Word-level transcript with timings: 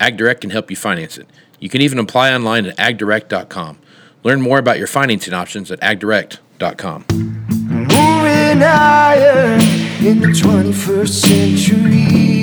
Ag 0.00 0.16
Direct 0.16 0.40
can 0.42 0.50
help 0.50 0.70
you 0.70 0.76
finance 0.76 1.18
it. 1.18 1.28
You 1.58 1.68
can 1.68 1.80
even 1.80 1.98
apply 1.98 2.32
online 2.34 2.66
at 2.66 2.76
agdirect.com. 2.76 3.78
Learn 4.22 4.40
more 4.40 4.58
about 4.58 4.78
your 4.78 4.86
financing 4.86 5.34
options 5.34 5.70
at 5.70 5.80
agdirect.com. 5.80 7.06
Moving 7.10 8.60
higher 8.60 9.54
in 10.00 10.20
the 10.20 10.28
21st 10.28 11.08
century. 11.08 12.42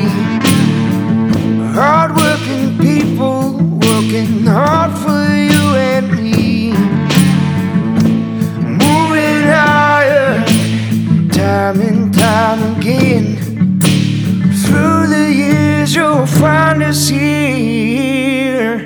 Hardworking 1.74 2.23
you'll 15.96 16.26
find 16.26 16.82
us 16.82 17.08
here. 17.08 18.78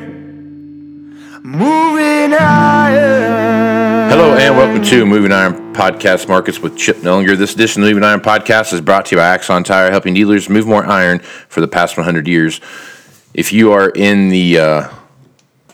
Moving 1.42 2.32
higher. 2.32 4.10
Hello 4.10 4.36
and 4.36 4.58
welcome 4.58 4.84
to 4.84 5.06
Moving 5.06 5.32
Iron 5.32 5.74
Podcast 5.74 6.28
Markets 6.28 6.60
with 6.60 6.78
Chip 6.78 6.98
Nellinger. 6.98 7.38
This 7.38 7.54
edition 7.54 7.82
of 7.82 7.88
the 7.88 7.94
Moving 7.94 8.04
Iron 8.04 8.20
Podcast 8.20 8.74
is 8.74 8.82
brought 8.82 9.06
to 9.06 9.16
you 9.16 9.22
by 9.22 9.28
Axon 9.28 9.64
Tire, 9.64 9.90
helping 9.90 10.14
dealers 10.14 10.50
move 10.50 10.68
more 10.68 10.86
iron 10.86 11.20
for 11.20 11.62
the 11.62 11.68
past 11.68 11.96
100 11.96 12.28
years. 12.28 12.60
If 13.34 13.54
you 13.54 13.72
are 13.72 13.90
in 13.90 14.28
the 14.28 14.60
uh, 14.60 14.90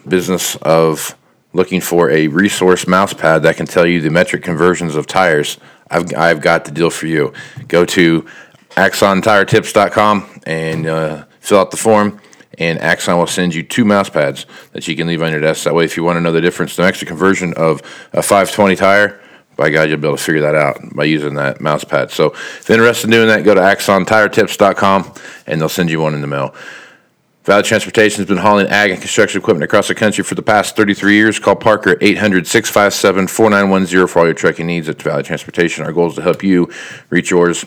business 0.07 0.55
of 0.57 1.15
looking 1.53 1.81
for 1.81 2.11
a 2.11 2.27
resource 2.27 2.85
mouse 2.85 3.13
pad 3.13 3.41
that 3.43 3.57
can 3.57 3.65
tell 3.65 3.87
you 3.87 4.01
the 4.01 4.11
metric 4.11 4.43
conversions 4.43 4.95
of 4.95 5.07
tires, 5.07 5.57
I've, 5.89 6.13
I've 6.15 6.41
got 6.41 6.65
the 6.65 6.71
deal 6.71 6.91
for 6.91 7.07
you. 7.07 7.33
Go 7.67 7.85
to 7.85 8.27
axontiretips.com 8.75 10.41
and 10.45 10.88
uh, 10.88 11.25
fill 11.39 11.59
out 11.59 11.71
the 11.71 11.77
form, 11.77 12.19
and 12.57 12.79
Axon 12.79 13.17
will 13.17 13.27
send 13.27 13.53
you 13.53 13.63
two 13.63 13.85
mouse 13.85 14.09
pads 14.09 14.45
that 14.73 14.88
you 14.88 14.95
can 14.95 15.07
leave 15.07 15.21
on 15.21 15.31
your 15.31 15.41
desk. 15.41 15.63
That 15.63 15.75
way, 15.75 15.85
if 15.85 15.97
you 15.97 16.03
want 16.03 16.17
to 16.17 16.21
know 16.21 16.31
the 16.31 16.41
difference, 16.41 16.75
the 16.75 16.83
extra 16.83 17.07
conversion 17.07 17.53
of 17.55 17.81
a 18.13 18.21
520 18.21 18.75
tire, 18.75 19.19
by 19.55 19.69
God, 19.69 19.89
you'll 19.89 19.99
be 19.99 20.07
able 20.07 20.17
to 20.17 20.23
figure 20.23 20.41
that 20.41 20.55
out 20.55 20.79
by 20.95 21.03
using 21.03 21.35
that 21.35 21.61
mouse 21.61 21.83
pad. 21.83 22.09
So, 22.09 22.27
if 22.27 22.67
you're 22.67 22.77
interested 22.77 23.05
in 23.05 23.11
doing 23.11 23.27
that, 23.27 23.44
go 23.44 23.53
to 23.53 23.61
axontiretips.com 23.61 25.13
and 25.45 25.61
they'll 25.61 25.69
send 25.69 25.91
you 25.91 26.01
one 26.01 26.16
in 26.16 26.21
the 26.21 26.27
mail. 26.27 26.55
Valley 27.44 27.63
Transportation 27.63 28.21
has 28.21 28.27
been 28.27 28.38
hauling 28.38 28.67
ag 28.67 28.91
and 28.91 29.01
construction 29.01 29.41
equipment 29.41 29.66
across 29.66 29.89
the 29.89 29.95
country 29.95 30.23
for 30.23 30.33
the 30.33 30.41
past 30.41 30.77
33 30.77 31.13
years. 31.13 31.39
Call 31.39 31.57
Parker 31.57 31.91
at 31.91 32.01
800 32.01 32.47
657 32.47 33.27
4910 33.27 34.07
for 34.07 34.19
all 34.19 34.25
your 34.25 34.33
trucking 34.33 34.66
needs 34.66 34.88
at 34.88 35.01
Valley 35.01 35.23
Transportation. 35.23 35.83
Our 35.83 35.91
goal 35.91 36.07
is 36.07 36.16
to 36.16 36.21
help 36.21 36.41
you 36.41 36.71
reach 37.09 37.31
yours. 37.31 37.66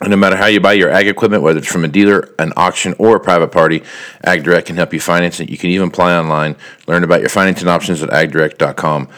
And 0.00 0.10
no 0.10 0.16
matter 0.16 0.36
how 0.36 0.46
you 0.46 0.60
buy 0.60 0.72
your 0.72 0.90
ag 0.90 1.06
equipment, 1.06 1.42
whether 1.42 1.58
it's 1.58 1.70
from 1.70 1.84
a 1.84 1.88
dealer, 1.88 2.34
an 2.38 2.52
auction, 2.56 2.94
or 2.98 3.16
a 3.16 3.20
private 3.20 3.52
party, 3.52 3.80
AgDirect 4.24 4.66
can 4.66 4.76
help 4.76 4.92
you 4.92 5.00
finance 5.00 5.38
it. 5.38 5.48
You 5.48 5.56
can 5.56 5.70
even 5.70 5.88
apply 5.88 6.16
online. 6.16 6.56
Learn 6.88 7.04
about 7.04 7.20
your 7.20 7.28
financing 7.28 7.68
options 7.68 8.02
at 8.02 8.10
agdirect.com. 8.10 9.08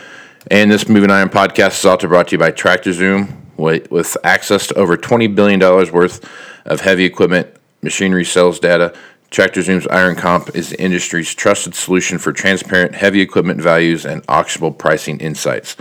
And 0.50 0.70
this 0.70 0.88
Moving 0.88 1.10
Iron 1.10 1.30
podcast 1.30 1.78
is 1.78 1.84
also 1.86 2.08
brought 2.08 2.28
to 2.28 2.36
you 2.36 2.38
by 2.38 2.50
Tractor 2.50 2.92
Zoom 2.92 3.50
with, 3.56 3.90
with 3.90 4.16
access 4.22 4.66
to 4.68 4.74
over 4.74 4.96
$20 4.96 5.34
billion 5.34 5.58
worth 5.58 6.28
of 6.66 6.80
heavy 6.80 7.04
equipment 7.04 7.48
machinery 7.82 8.24
sales 8.24 8.60
data. 8.60 8.94
Tractor 9.30 9.62
Zoom's 9.62 9.86
Iron 9.88 10.14
Comp 10.14 10.54
is 10.54 10.70
the 10.70 10.80
industry's 10.80 11.34
trusted 11.34 11.74
solution 11.74 12.18
for 12.18 12.32
transparent 12.32 12.94
heavy 12.94 13.20
equipment 13.20 13.60
values 13.60 14.04
and 14.04 14.24
auctionable 14.26 14.76
pricing 14.76 15.18
insights. 15.18 15.76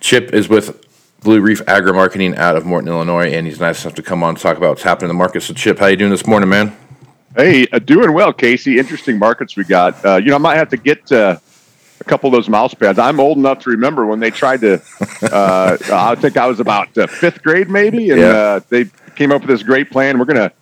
Chip 0.00 0.32
is 0.32 0.48
with 0.48 0.87
Blue 1.20 1.40
Reef 1.40 1.60
Agri 1.66 1.92
Marketing 1.92 2.36
out 2.36 2.56
of 2.56 2.64
Morton, 2.64 2.88
Illinois, 2.88 3.32
and 3.32 3.46
he's 3.46 3.58
nice 3.60 3.84
enough 3.84 3.94
to 3.96 4.02
come 4.02 4.22
on 4.22 4.30
and 4.30 4.38
talk 4.38 4.56
about 4.56 4.70
what's 4.70 4.82
happening 4.82 5.10
in 5.10 5.16
the 5.16 5.18
market. 5.18 5.42
So, 5.42 5.52
Chip, 5.52 5.78
how 5.78 5.86
you 5.86 5.96
doing 5.96 6.10
this 6.10 6.26
morning, 6.26 6.48
man? 6.48 6.76
Hey, 7.36 7.66
uh, 7.72 7.78
doing 7.80 8.12
well, 8.12 8.32
Casey. 8.32 8.78
Interesting 8.78 9.18
markets 9.18 9.56
we 9.56 9.64
got. 9.64 10.02
Uh, 10.04 10.16
you 10.16 10.26
know, 10.30 10.36
I 10.36 10.38
might 10.38 10.56
have 10.56 10.68
to 10.70 10.76
get 10.76 11.10
uh, 11.10 11.38
a 12.00 12.04
couple 12.04 12.28
of 12.28 12.32
those 12.32 12.48
mouse 12.48 12.72
pads. 12.72 12.98
I'm 12.98 13.18
old 13.20 13.36
enough 13.36 13.58
to 13.64 13.70
remember 13.70 14.06
when 14.06 14.20
they 14.20 14.30
tried 14.30 14.60
to. 14.60 14.80
Uh, 15.22 15.76
I 15.92 16.14
think 16.14 16.36
I 16.36 16.46
was 16.46 16.60
about 16.60 16.96
uh, 16.96 17.06
fifth 17.08 17.42
grade, 17.42 17.68
maybe, 17.68 18.10
and 18.10 18.20
Yeah. 18.20 18.26
uh, 18.28 18.60
they 18.68 18.86
came 19.16 19.32
up 19.32 19.40
with 19.42 19.48
this 19.50 19.62
great 19.64 19.90
plan. 19.90 20.18
We're 20.18 20.24
gonna 20.24 20.52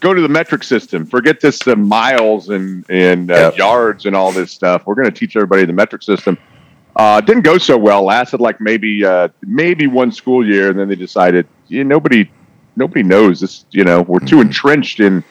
go 0.00 0.14
to 0.14 0.20
the 0.20 0.28
metric 0.28 0.64
system. 0.64 1.04
Forget 1.06 1.40
this 1.40 1.66
uh, 1.68 1.76
miles 1.76 2.48
and 2.48 2.84
and 2.88 3.30
uh, 3.30 3.34
Yep. 3.34 3.56
yards 3.58 4.06
and 4.06 4.16
all 4.16 4.32
this 4.32 4.50
stuff. 4.50 4.86
We're 4.86 4.94
gonna 4.94 5.10
teach 5.10 5.36
everybody 5.36 5.66
the 5.66 5.72
metric 5.74 6.02
system. 6.02 6.38
Uh, 6.96 7.20
didn't 7.20 7.42
go 7.42 7.58
so 7.58 7.76
well. 7.76 8.04
Lasted 8.04 8.40
like 8.40 8.60
maybe 8.60 9.04
uh, 9.04 9.28
maybe 9.42 9.86
one 9.86 10.12
school 10.12 10.46
year, 10.46 10.68
and 10.70 10.78
then 10.78 10.88
they 10.88 10.96
decided, 10.96 11.46
yeah, 11.68 11.82
nobody 11.82 12.30
nobody 12.76 13.02
knows 13.02 13.40
this. 13.40 13.64
You 13.70 13.84
know, 13.84 14.02
we're 14.02 14.18
too 14.20 14.40
entrenched 14.40 15.00
in 15.00 15.24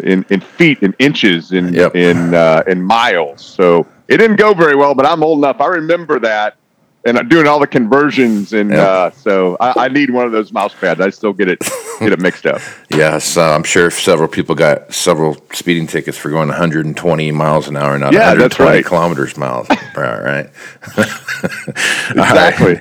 in, 0.00 0.24
in 0.30 0.40
feet 0.40 0.78
and 0.82 0.94
inches 0.98 1.52
in 1.52 1.74
Yep. 1.74 1.94
in 1.96 2.34
uh, 2.34 2.62
in 2.66 2.82
miles. 2.82 3.44
So 3.44 3.86
it 4.08 4.16
didn't 4.18 4.36
go 4.36 4.54
very 4.54 4.74
well. 4.74 4.94
But 4.94 5.06
I'm 5.06 5.22
old 5.22 5.38
enough. 5.38 5.60
I 5.60 5.66
remember 5.66 6.18
that, 6.20 6.56
and 7.04 7.18
I'm 7.18 7.28
doing 7.28 7.46
all 7.46 7.60
the 7.60 7.66
conversions, 7.66 8.52
and 8.54 8.70
Yep. 8.70 8.88
uh, 8.88 9.10
so 9.10 9.56
I, 9.60 9.74
I 9.76 9.88
need 9.88 10.10
one 10.10 10.24
of 10.24 10.32
those 10.32 10.50
mouse 10.52 10.74
pads. 10.74 11.00
I 11.00 11.10
still 11.10 11.34
get 11.34 11.48
it 11.48 11.58
get 12.00 12.12
it 12.12 12.20
mixed 12.20 12.46
up. 12.46 12.60
Yes, 12.90 13.36
uh, 13.36 13.54
I'm 13.54 13.64
sure 13.64 13.90
several 13.90 14.28
people 14.28 14.54
got 14.54 14.92
several 14.92 15.36
speeding 15.52 15.86
tickets 15.86 16.16
for 16.18 16.30
going 16.30 16.48
120 16.48 17.32
miles 17.32 17.68
an 17.68 17.76
hour, 17.76 17.98
not 17.98 18.12
Yeah, 18.12 18.34
that's 18.34 18.58
120 18.58 18.70
right. 18.70 18.84
kilometers 18.84 19.36
miles 19.36 19.66
per 19.94 20.04
hour, 20.04 20.22
right? 20.22 20.50
Exactly. 22.10 22.80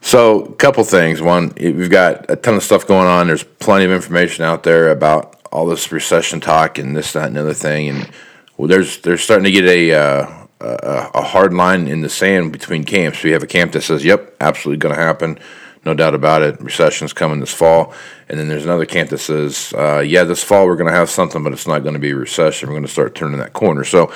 So, 0.00 0.44
a 0.44 0.54
couple 0.54 0.84
things. 0.84 1.20
One, 1.20 1.52
we've 1.58 1.90
got 1.90 2.30
a 2.30 2.36
ton 2.36 2.54
of 2.54 2.62
stuff 2.62 2.86
going 2.86 3.08
on. 3.08 3.26
There's 3.26 3.42
plenty 3.42 3.84
of 3.84 3.90
information 3.90 4.44
out 4.44 4.62
there 4.62 4.90
about 4.90 5.40
all 5.50 5.66
this 5.66 5.90
recession 5.90 6.40
talk 6.40 6.78
and 6.78 6.96
this, 6.96 7.12
that, 7.14 7.26
and 7.26 7.36
the 7.36 7.40
other 7.40 7.54
thing. 7.54 7.88
And 7.88 8.10
well, 8.56 8.68
there's 8.68 8.98
there's 8.98 9.22
starting 9.22 9.44
to 9.44 9.50
get 9.50 9.64
a 9.64 9.92
uh, 9.92 10.46
a, 10.60 11.10
a 11.14 11.22
hard 11.22 11.52
line 11.54 11.88
in 11.88 12.00
the 12.00 12.08
sand 12.08 12.52
between 12.52 12.84
camps. 12.84 13.22
We 13.22 13.32
have 13.32 13.42
a 13.42 13.46
camp 13.46 13.72
that 13.72 13.82
says, 13.82 14.04
"Yep, 14.04 14.36
absolutely 14.40 14.78
going 14.78 14.94
to 14.94 15.00
happen, 15.00 15.38
no 15.84 15.94
doubt 15.94 16.14
about 16.14 16.42
it. 16.42 16.60
Recession's 16.60 17.12
coming 17.12 17.40
this 17.40 17.52
fall." 17.52 17.92
And 18.28 18.38
then 18.38 18.48
there's 18.48 18.64
another 18.64 18.86
camp 18.86 19.10
that 19.10 19.18
says, 19.18 19.72
uh, 19.76 20.00
"Yeah, 20.00 20.24
this 20.24 20.42
fall 20.42 20.66
we're 20.66 20.76
going 20.76 20.90
to 20.90 20.98
have 20.98 21.10
something, 21.10 21.42
but 21.42 21.52
it's 21.52 21.66
not 21.66 21.82
going 21.82 21.94
to 21.94 22.00
be 22.00 22.10
a 22.10 22.16
recession. 22.16 22.68
We're 22.68 22.74
going 22.74 22.86
to 22.86 22.92
start 22.92 23.14
turning 23.14 23.38
that 23.38 23.52
corner." 23.52 23.84
So 23.84 24.12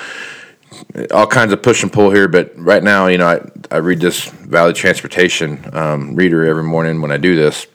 all 1.11 1.27
kinds 1.27 1.53
of 1.53 1.61
push 1.61 1.83
and 1.83 1.91
pull 1.91 2.11
here, 2.11 2.27
but 2.27 2.51
right 2.57 2.83
now, 2.83 3.07
you 3.07 3.17
know, 3.17 3.27
I, 3.27 3.75
I 3.75 3.77
read 3.77 3.99
this 3.99 4.25
Valley 4.25 4.73
Transportation 4.73 5.69
um, 5.73 6.15
reader 6.15 6.45
every 6.45 6.63
morning 6.63 7.01
when 7.01 7.11
I 7.11 7.17
do 7.17 7.35
this, 7.35 7.67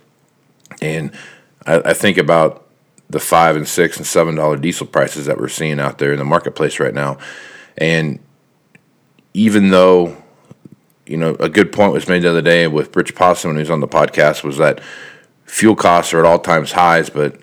and 0.80 1.12
I, 1.66 1.76
I 1.76 1.94
think 1.94 2.18
about 2.18 2.66
the 3.10 3.20
five 3.20 3.56
and 3.56 3.66
six 3.66 3.96
and 3.96 4.06
seven 4.06 4.34
dollar 4.34 4.56
diesel 4.56 4.86
prices 4.86 5.26
that 5.26 5.38
we're 5.38 5.48
seeing 5.48 5.80
out 5.80 5.98
there 5.98 6.12
in 6.12 6.18
the 6.18 6.24
marketplace 6.24 6.80
right 6.80 6.94
now, 6.94 7.18
and 7.76 8.18
even 9.34 9.70
though 9.70 10.16
you 11.08 11.16
know 11.16 11.36
a 11.40 11.48
good 11.48 11.72
point 11.72 11.92
was 11.92 12.08
made 12.08 12.22
the 12.22 12.30
other 12.30 12.42
day 12.42 12.66
with 12.66 12.94
Rich 12.94 13.14
Possum 13.14 13.56
was 13.56 13.70
on 13.70 13.80
the 13.80 13.88
podcast 13.88 14.44
was 14.44 14.58
that 14.58 14.80
fuel 15.44 15.74
costs 15.74 16.12
are 16.12 16.20
at 16.20 16.26
all 16.26 16.38
times 16.38 16.72
highs, 16.72 17.10
but 17.10 17.40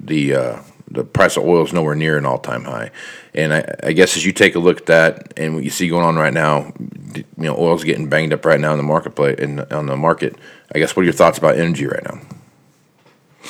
the 0.00 0.34
uh, 0.34 0.62
the 0.90 1.04
price 1.04 1.36
of 1.36 1.44
oil 1.44 1.64
is 1.64 1.72
nowhere 1.72 1.94
near 1.94 2.16
an 2.18 2.26
all 2.26 2.38
time 2.38 2.64
high. 2.64 2.90
And 3.34 3.52
I, 3.52 3.74
I 3.82 3.92
guess 3.92 4.16
as 4.16 4.24
you 4.24 4.32
take 4.32 4.54
a 4.54 4.58
look 4.58 4.78
at 4.78 4.86
that 4.86 5.32
and 5.36 5.54
what 5.54 5.64
you 5.64 5.70
see 5.70 5.88
going 5.88 6.04
on 6.04 6.16
right 6.16 6.32
now, 6.32 6.72
you 7.14 7.24
know, 7.36 7.56
oil's 7.56 7.84
getting 7.84 8.08
banged 8.08 8.32
up 8.32 8.44
right 8.44 8.60
now 8.60 8.72
in 8.72 8.76
the 8.76 8.84
marketplace 8.84 9.38
in 9.38 9.60
on 9.72 9.86
the 9.86 9.96
market. 9.96 10.36
I 10.74 10.78
guess 10.78 10.94
what 10.94 11.02
are 11.02 11.04
your 11.04 11.12
thoughts 11.12 11.38
about 11.38 11.56
energy 11.56 11.86
right 11.86 12.04
now? 12.04 12.20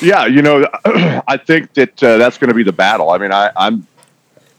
Yeah, 0.03 0.27
you 0.27 0.43
know, 0.43 0.67
I 0.85 1.37
think 1.37 1.75
that 1.75 2.03
uh, 2.03 2.17
that's 2.19 2.39
going 2.39 2.49
to 2.49 2.55
be 2.55 2.65
the 2.65 2.73
battle. 2.73 3.11
I 3.11 3.19
mean, 3.19 3.33
I, 3.33 3.53
I'm 3.57 3.87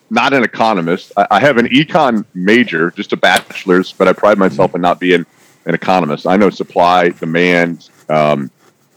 not 0.10 0.34
an 0.34 0.44
economist. 0.44 1.12
I, 1.18 1.28
I 1.31 1.40
have 1.40 1.57
an 1.57 1.68
econ 1.68 2.25
major, 2.34 2.92
just 2.92 3.13
a 3.13 3.18
bachelor's, 3.18 3.92
but 3.92 4.07
I 4.07 4.13
pride 4.13 4.38
myself 4.38 4.75
in 4.75 4.81
not 4.81 5.00
being 5.00 5.25
an 5.66 5.75
economist. 5.75 6.28
I 6.28 6.38
know 6.38 6.50
supply, 6.50 7.10
demand, 7.10 7.90
um, 8.10 8.52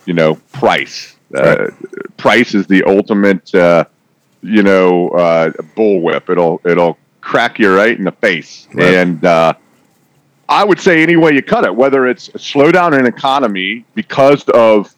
you 0.05 0.15
know, 0.15 0.37
price. 0.53 1.17
Uh, 1.35 1.69
price 2.17 2.55
is 2.55 2.67
the 2.67 2.85
ultimate, 2.85 3.55
uh, 3.55 3.85
you 4.43 4.63
know, 4.63 5.11
uh, 5.11 5.51
bullwhip. 5.77 6.31
It'll 6.31 6.61
it'll 6.65 6.97
crack 7.21 7.59
you 7.59 7.75
right 7.75 7.97
in 7.97 8.05
the 8.05 8.13
face. 8.13 8.67
Right. 8.73 8.95
And 8.95 9.25
uh, 9.25 9.53
I 10.49 10.65
would 10.65 10.81
say 10.81 11.03
any 11.03 11.17
way 11.17 11.33
you 11.33 11.43
cut 11.43 11.65
it, 11.65 11.75
whether 11.75 12.07
it's 12.07 12.29
a 12.29 12.39
slowdown 12.39 12.99
in 12.99 13.07
economy 13.07 13.85
because 13.95 14.45
of 14.49 14.95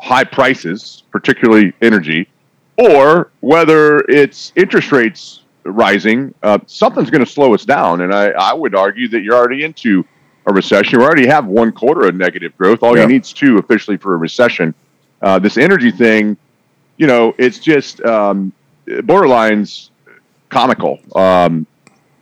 high 0.00 0.24
prices, 0.24 1.04
particularly 1.10 1.72
energy, 1.80 2.28
or 2.76 3.30
whether 3.40 4.00
it's 4.00 4.52
interest 4.56 4.92
rates 4.92 5.41
rising, 5.64 6.34
uh, 6.42 6.58
something's 6.66 7.10
going 7.10 7.24
to 7.24 7.30
slow 7.30 7.54
us 7.54 7.64
down. 7.64 8.00
And 8.02 8.12
I, 8.14 8.28
I 8.30 8.52
would 8.52 8.74
argue 8.74 9.08
that 9.08 9.22
you're 9.22 9.34
already 9.36 9.64
into 9.64 10.04
a 10.46 10.52
recession. 10.52 10.98
We 10.98 11.04
already 11.04 11.26
have 11.26 11.46
one 11.46 11.72
quarter 11.72 12.08
of 12.08 12.14
negative 12.16 12.56
growth. 12.58 12.82
All 12.82 12.96
Yeah. 12.96 13.02
you 13.02 13.08
need 13.08 13.22
is 13.22 13.32
two 13.32 13.58
officially 13.58 13.96
for 13.96 14.14
a 14.14 14.16
recession. 14.16 14.74
Uh, 15.20 15.38
this 15.38 15.56
energy 15.56 15.90
thing, 15.92 16.36
you 16.96 17.06
know, 17.06 17.34
it's 17.38 17.58
just 17.60 18.00
um, 18.04 18.52
borderlines 18.86 19.90
comical. 20.48 20.98
Um, 21.14 21.66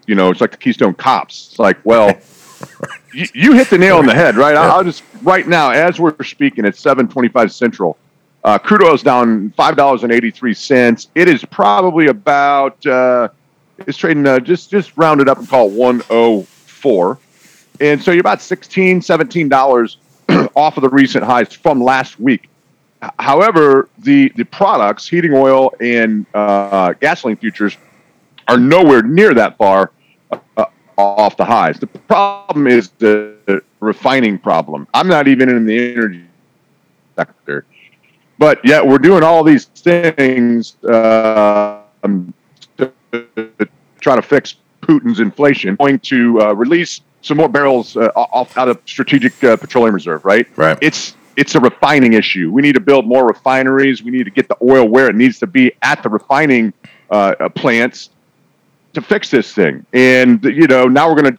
you 0.06 0.14
know, 0.14 0.30
it's 0.30 0.40
like 0.40 0.50
the 0.50 0.56
Keystone 0.56 0.94
Cops. 0.94 1.48
It's 1.50 1.58
like, 1.58 1.78
well, 1.84 2.16
you, 3.14 3.26
you 3.32 3.52
hit 3.54 3.70
the 3.70 3.78
nail 3.78 3.96
on 3.98 4.06
the 4.06 4.14
head, 4.14 4.36
right? 4.36 4.54
I'll, 4.56 4.70
I'll 4.72 4.84
just 4.84 5.02
right 5.22 5.46
now, 5.46 5.70
as 5.70 5.98
we're 6.00 6.14
speaking, 6.24 6.64
it's 6.64 6.78
seven 6.80 7.08
twenty-five 7.08 7.52
Central. 7.52 7.96
Uh, 8.42 8.58
crude 8.58 8.82
oil 8.82 8.94
is 8.94 9.02
down 9.02 9.50
five 9.50 9.76
dollars 9.76 10.02
and 10.02 10.12
eighty-three 10.12 10.54
cents. 10.54 11.08
It 11.14 11.28
is 11.28 11.44
probably 11.44 12.06
about 12.06 12.84
uh, 12.86 13.28
it's 13.78 13.98
trading 13.98 14.26
uh, 14.26 14.40
just 14.40 14.70
just 14.70 14.96
rounded 14.96 15.28
up 15.28 15.38
and 15.38 15.48
call 15.48 15.68
one 15.68 16.02
oh 16.10 16.42
four, 16.42 17.18
and 17.80 18.02
so 18.02 18.10
you're 18.12 18.20
about 18.20 18.40
16 18.40 19.02
17 19.02 19.48
dollars 19.48 19.98
off 20.56 20.76
of 20.76 20.82
the 20.82 20.88
recent 20.88 21.24
highs 21.24 21.52
from 21.52 21.82
last 21.82 22.18
week. 22.18 22.48
However, 23.18 23.88
the 23.98 24.30
the 24.36 24.44
products, 24.44 25.06
heating 25.06 25.32
oil 25.34 25.72
and 25.80 26.24
uh, 26.34 26.94
gasoline 26.94 27.36
futures, 27.36 27.76
are 28.48 28.58
nowhere 28.58 29.02
near 29.02 29.34
that 29.34 29.58
far 29.58 29.92
uh, 30.56 30.64
off 30.96 31.36
the 31.36 31.44
highs. 31.44 31.78
The 31.78 31.86
problem 31.86 32.66
is 32.66 32.90
the 32.98 33.62
refining 33.80 34.38
problem. 34.38 34.86
I'm 34.92 35.08
not 35.08 35.28
even 35.28 35.48
in 35.48 35.64
the 35.66 35.92
energy 35.92 36.24
sector, 37.16 37.64
but 38.40 38.58
yet 38.64 38.84
we're 38.84 38.98
doing 38.98 39.22
all 39.22 39.44
these 39.44 39.66
things 39.66 40.82
uh, 40.84 41.82
to, 42.78 42.92
to 43.12 43.68
try 44.00 44.16
to 44.16 44.22
fix 44.22 44.56
Putin's 44.80 45.20
inflation. 45.20 45.76
Going 45.76 45.98
to 46.00 46.40
uh, 46.40 46.52
release 46.54 47.02
some 47.20 47.36
more 47.36 47.50
barrels 47.50 47.98
uh, 47.98 48.08
off 48.16 48.56
out 48.56 48.68
of 48.68 48.80
strategic 48.86 49.44
uh, 49.44 49.58
petroleum 49.58 49.94
reserve, 49.94 50.24
right? 50.24 50.46
Right. 50.56 50.78
It's 50.80 51.14
it's 51.36 51.54
a 51.54 51.60
refining 51.60 52.14
issue. 52.14 52.50
We 52.50 52.62
need 52.62 52.74
to 52.74 52.80
build 52.80 53.06
more 53.06 53.26
refineries. 53.26 54.02
We 54.02 54.10
need 54.10 54.24
to 54.24 54.30
get 54.30 54.48
the 54.48 54.56
oil 54.62 54.88
where 54.88 55.08
it 55.08 55.14
needs 55.14 55.38
to 55.40 55.46
be 55.46 55.72
at 55.82 56.02
the 56.02 56.08
refining 56.08 56.72
uh, 57.10 57.34
uh, 57.38 57.48
plants 57.50 58.08
to 58.94 59.02
fix 59.02 59.30
this 59.30 59.52
thing. 59.52 59.84
And 59.92 60.42
you 60.44 60.66
know, 60.66 60.86
now 60.86 61.10
we're 61.10 61.20
going 61.20 61.34
to 61.34 61.38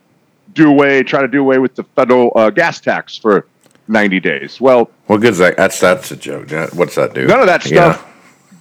do 0.54 0.70
away, 0.70 1.02
try 1.02 1.22
to 1.22 1.28
do 1.28 1.42
away 1.42 1.58
with 1.58 1.74
the 1.74 1.84
federal 1.84 2.32
uh, 2.36 2.52
gas 2.52 2.80
tax 2.80 3.18
for 3.18 3.48
90 3.88 4.20
days. 4.20 4.62
Well, 4.62 4.90
What 5.08 5.22
good's 5.22 5.38
that? 5.40 5.58
That's 5.58 5.80
that's 5.80 6.12
a 6.12 6.16
joke. 6.16 6.50
What's 6.74 6.96
that 6.96 7.14
do? 7.14 7.28
none 7.28 7.40
of 7.40 7.48
that 7.48 7.66
Yeah. 7.66 7.94
stuff 7.94 8.08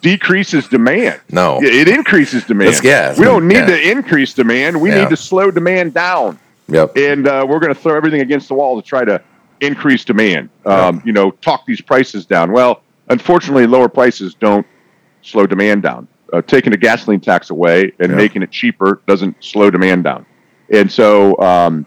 decreases 0.02 0.67
demand. 0.69 1.20
No. 1.31 1.61
It 1.62 1.88
increases 1.88 2.44
demand. 2.44 2.70
It's 2.70 2.81
gas. 2.81 3.19
We 3.19 3.25
don't 3.25 3.46
need 3.46 3.56
Yeah. 3.56 3.67
to 3.67 3.90
increase 3.90 4.32
demand. 4.32 4.81
We 4.81 4.90
Yeah. 4.90 5.00
need 5.02 5.11
to 5.11 5.17
slow 5.17 5.50
demand 5.50 5.94
down. 5.94 6.38
Yep. 6.69 6.96
And 6.96 7.28
uh, 7.28 7.44
we're 7.49 7.58
going 7.58 7.75
to 7.75 7.78
throw 7.81 7.96
everything 7.96 8.20
against 8.20 8.49
the 8.49 8.55
wall 8.55 8.81
to 8.81 8.87
try 8.87 9.05
to 9.05 9.20
increase 9.61 10.05
demand. 10.05 10.49
Um, 10.64 11.02
You 11.05 11.12
know, 11.12 11.32
talk 11.43 11.67
these 11.67 11.81
prices 11.82 12.25
down. 12.25 12.50
Well, 12.52 12.81
unfortunately, 13.08 13.67
lower 13.67 13.88
prices 13.88 14.34
don't 14.34 14.64
slow 15.22 15.46
demand 15.46 15.82
down. 15.82 16.08
Uh, 16.32 16.40
taking 16.40 16.70
the 16.70 16.78
gasoline 16.78 17.20
tax 17.20 17.50
away 17.50 17.93
and 17.99 18.11
Yeah. 18.12 18.17
making 18.17 18.43
it 18.43 18.50
cheaper 18.50 19.00
doesn't 19.06 19.37
slow 19.40 19.69
demand 19.70 20.05
down. 20.05 20.25
And 20.70 20.90
so, 20.90 21.37
um, 21.40 21.84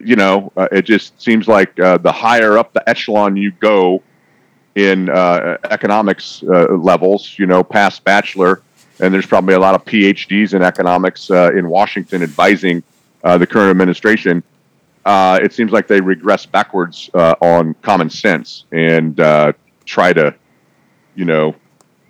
you 0.00 0.16
know, 0.16 0.52
uh, 0.56 0.68
it 0.72 0.82
just 0.82 1.20
seems 1.20 1.48
like 1.48 1.78
uh, 1.78 1.98
the 1.98 2.12
higher 2.12 2.58
up 2.58 2.72
the 2.72 2.88
echelon 2.88 3.36
you 3.36 3.52
go 3.52 4.02
in 4.74 5.08
uh, 5.08 5.56
economics 5.70 6.42
uh, 6.42 6.66
levels, 6.74 7.38
you 7.38 7.46
know, 7.46 7.64
past 7.64 8.04
bachelor, 8.04 8.62
and 9.00 9.12
there's 9.12 9.26
probably 9.26 9.54
a 9.54 9.58
lot 9.58 9.74
of 9.74 9.84
PhDs 9.84 10.54
in 10.54 10.62
economics 10.62 11.30
uh, 11.30 11.50
in 11.54 11.68
Washington 11.68 12.22
advising 12.22 12.82
uh, 13.24 13.38
the 13.38 13.46
current 13.46 13.70
administration. 13.70 14.42
Uh, 15.04 15.38
it 15.42 15.52
seems 15.52 15.72
like 15.72 15.86
they 15.86 16.00
regress 16.00 16.46
backwards 16.46 17.08
uh, 17.14 17.34
on 17.40 17.74
common 17.82 18.10
sense 18.10 18.64
and 18.72 19.20
uh, 19.20 19.52
try 19.84 20.12
to, 20.12 20.34
you 21.14 21.24
know, 21.24 21.54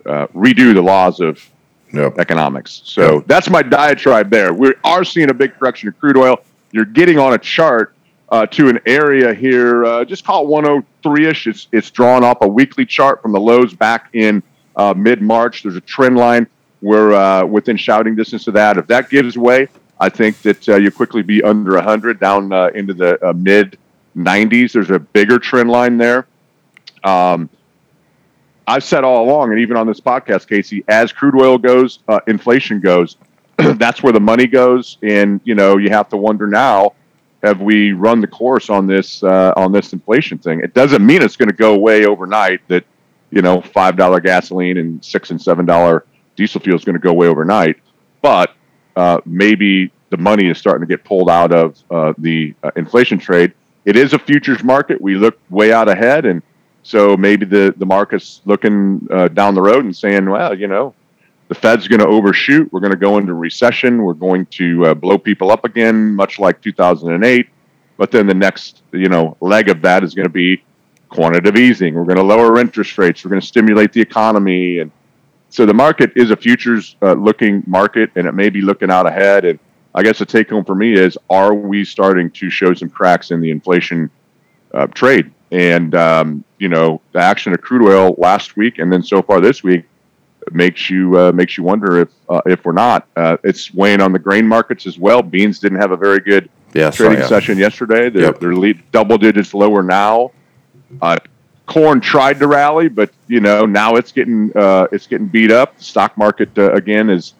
uh, 0.07 0.27
redo 0.29 0.75
the 0.75 0.83
laws 0.83 1.21
of 1.21 1.51
Yep. 1.93 2.19
economics. 2.19 2.83
So 2.85 3.23
that's 3.27 3.49
my 3.49 3.63
diatribe 3.63 4.29
there. 4.29 4.53
We 4.53 4.75
are 4.83 5.05
seeing 5.05 5.31
a 5.31 5.35
big 5.35 5.57
correction 5.57 5.89
of 5.89 5.99
crude 5.99 6.17
oil. 6.17 6.41
You're 6.77 6.85
getting 6.85 7.19
on 7.19 7.33
a 7.33 7.39
chart 7.39 7.95
uh, 8.29 8.45
to 8.45 8.69
an 8.69 8.79
area 8.85 9.33
here, 9.33 9.87
uh, 9.87 10.05
just 10.05 10.27
call 10.27 10.43
it 10.43 10.49
103 10.49 11.27
ish. 11.27 11.47
It's, 11.47 11.69
it's 11.73 11.91
drawn 11.91 12.23
off 12.23 12.37
a 12.43 12.47
weekly 12.47 12.85
chart 12.85 13.23
from 13.23 13.33
the 13.33 13.41
lows 13.41 13.73
back 13.73 14.11
in 14.13 14.43
uh, 14.77 14.93
mid 14.95 15.23
March. 15.23 15.63
There's 15.63 15.77
a 15.77 15.81
trend 15.81 16.19
line. 16.19 16.47
We're 16.83 17.15
uh, 17.15 17.47
within 17.47 17.79
shouting 17.79 18.15
distance 18.15 18.47
of 18.47 18.53
that. 18.55 18.77
If 18.77 18.89
that 18.89 19.09
gives 19.09 19.39
way, 19.39 19.69
I 19.99 20.11
think 20.11 20.43
that 20.43 20.69
uh, 20.69 20.77
you 20.77 20.91
quickly 20.91 21.23
be 21.23 21.43
under 21.43 21.77
100 21.77 22.21
down 22.21 22.53
uh, 22.53 22.67
into 22.75 22.93
the 22.93 23.27
uh, 23.27 23.33
mid 23.33 23.79
90s. 24.15 24.73
There's 24.73 24.91
a 24.91 24.99
bigger 24.99 25.39
trend 25.39 25.71
line 25.71 25.97
there. 25.97 26.27
Um, 27.05 27.49
I've 28.67 28.85
said 28.85 29.03
all 29.03 29.25
along, 29.25 29.53
and 29.53 29.61
even 29.61 29.79
on 29.79 29.87
this 29.87 30.01
podcast, 30.01 30.47
Casey, 30.47 30.85
as 30.89 31.11
crude 31.11 31.41
oil 31.41 31.57
goes, 31.57 32.01
inflation 32.27 32.81
goes. 32.81 33.17
that's 33.77 34.03
where 34.03 34.13
the 34.13 34.21
money 34.21 34.47
goes, 34.47 34.99
and 35.03 35.41
you 35.45 35.55
know 35.55 35.77
you 35.77 35.91
have 35.91 36.09
to 36.11 36.17
wonder 36.17 36.47
now: 36.47 36.93
have 37.43 37.61
we 37.61 37.93
run 37.93 38.21
the 38.21 38.27
course 38.27 38.69
on 38.71 38.87
this 38.87 39.23
uh, 39.23 39.53
on 39.57 39.73
this 39.73 39.93
inflation 39.93 40.39
thing? 40.39 40.61
It 40.61 40.75
doesn't 40.75 41.05
mean 41.05 41.23
it's 41.23 41.37
going 41.37 41.49
to 41.49 41.55
go 41.55 41.75
away 41.75 42.07
overnight. 42.07 42.61
That 42.69 42.85
you 43.31 43.43
know 43.43 43.61
five 43.61 43.97
dollar 43.97 44.21
gasoline 44.21 44.77
and 44.77 45.05
six 45.05 45.31
and 45.31 45.41
seven 45.41 45.65
dollar 45.65 46.05
diesel 46.37 46.61
fuel 46.61 46.77
is 46.77 46.85
going 46.85 46.95
to 46.95 47.01
go 47.01 47.11
away 47.11 47.29
overnight, 47.29 47.79
but 48.21 48.55
uh, 48.95 49.21
maybe 49.25 49.91
the 50.11 50.17
money 50.19 50.49
is 50.49 50.59
starting 50.59 50.87
to 50.87 50.93
get 50.93 51.05
pulled 51.05 51.31
out 51.31 51.53
of 51.53 51.83
uh, 51.91 52.13
the 52.19 52.55
uh, 52.63 52.71
inflation 52.77 53.19
trade. 53.19 53.53
It 53.85 53.97
is 53.97 54.13
a 54.13 54.19
futures 54.19 54.63
market. 54.63 55.01
We 55.01 55.15
look 55.15 55.39
way 55.49 55.73
out 55.73 55.89
ahead, 55.89 56.27
and 56.27 56.43
so 56.83 57.17
maybe 57.17 57.47
the 57.47 57.75
the 57.77 57.87
market's 57.87 58.43
looking 58.45 59.07
uh, 59.11 59.29
down 59.29 59.55
the 59.55 59.63
road 59.63 59.85
and 59.85 59.97
saying, 59.97 60.29
well, 60.29 60.59
you 60.59 60.69
know, 60.69 60.95
the 61.49 61.55
Fed's 61.55 61.87
going 61.89 62.01
to 62.01 62.07
overshoot. 62.07 62.73
We're 62.73 62.81
going 62.81 62.93
to 62.93 62.99
go 62.99 63.19
into 63.19 63.35
recession. 63.35 64.03
We're 64.03 64.15
going 64.15 64.47
to 64.47 64.87
uh, 64.87 64.95
blow 64.95 65.19
people 65.19 65.51
up 65.51 65.65
again, 65.65 66.15
much 66.15 66.39
like 66.39 66.61
2008. 66.61 67.49
But 67.97 68.11
then 68.11 68.27
the 68.27 68.35
next, 68.35 68.83
you 68.93 69.09
know, 69.09 69.37
leg 69.41 69.69
of 69.69 69.81
that 69.83 70.03
is 70.03 70.15
going 70.15 70.27
to 70.27 70.33
be 70.33 70.63
quantitative 71.09 71.57
easing. 71.57 71.95
We're 71.95 72.05
going 72.05 72.17
to 72.17 72.23
lower 72.23 72.59
interest 72.59 72.99
rates. 72.99 73.25
We're 73.25 73.31
going 73.31 73.41
to 73.41 73.47
stimulate 73.47 73.93
the 73.93 74.01
economy, 74.01 74.81
and 74.81 74.91
so 75.49 75.65
the 75.65 75.75
market 75.75 76.13
is 76.17 76.31
a 76.31 76.37
futures 76.37 76.97
uh, 77.01 77.13
looking 77.13 77.63
market, 77.67 78.11
and 78.17 78.27
it 78.27 78.33
may 78.33 78.51
be 78.51 78.61
looking 78.61 78.91
out 78.91 79.07
ahead. 79.07 79.45
And 79.45 79.59
I 79.95 80.03
guess 80.03 80.19
the 80.19 80.27
take 80.27 80.51
home 80.51 80.65
for 80.65 80.75
me 80.75 80.93
is: 80.93 81.17
Are 81.31 81.55
we 81.55 81.85
starting 81.85 82.31
to 82.33 82.51
show 82.51 82.75
some 82.75 82.91
cracks 82.91 83.31
in 83.31 83.41
the 83.41 83.51
inflation 83.51 84.11
uh, 84.75 84.89
trade? 84.89 85.33
And 85.53 85.95
um, 85.95 86.45
you 86.59 86.69
know, 86.69 87.01
the 87.13 87.21
action 87.21 87.53
of 87.55 87.63
crude 87.63 87.89
oil 87.89 88.15
last 88.19 88.57
week, 88.57 88.79
and 88.79 88.93
then 88.93 89.03
so 89.03 89.23
far 89.23 89.41
this 89.41 89.63
week, 89.63 89.87
makes 90.53 90.89
you 90.91 91.19
uh, 91.19 91.33
makes 91.33 91.57
you 91.57 91.65
wonder 91.65 91.99
if 92.01 92.09
uh, 92.29 92.41
if 92.47 92.65
we're 92.65 92.73
not. 92.73 93.07
Uh, 93.17 93.37
it's 93.45 93.73
weighing 93.75 94.01
on 94.01 94.13
the 94.13 94.19
grain 94.19 94.47
markets 94.47 94.87
as 94.87 94.99
well. 94.99 95.23
Beans 95.23 95.59
didn't 95.59 95.79
have 95.81 95.91
a 95.93 95.97
very 95.97 96.21
good 96.21 96.49
Yeah. 96.75 96.91
trading 96.91 97.19
yeah. 97.19 97.27
session 97.27 97.59
yesterday. 97.59 98.11
They're, 98.11 98.25
Yep. 98.25 98.41
they're 98.41 98.55
lead, 98.55 98.83
double 98.93 99.19
digits 99.19 99.55
lower 99.55 99.83
now. 99.83 100.33
Uh, 101.03 101.17
corn 101.67 102.01
tried 102.01 102.39
to 102.39 102.47
rally, 102.47 102.89
but 102.89 103.11
you 103.27 103.41
know 103.41 103.67
now 103.67 103.97
it's 103.97 104.13
getting 104.13 104.53
uh, 104.55 104.87
it's 104.93 105.07
getting 105.07 105.27
beat 105.27 105.51
up. 105.51 105.77
The 105.79 105.85
stock 105.85 106.17
market 106.17 106.57
uh, 106.59 106.73
again 106.73 107.11
is 107.11 107.35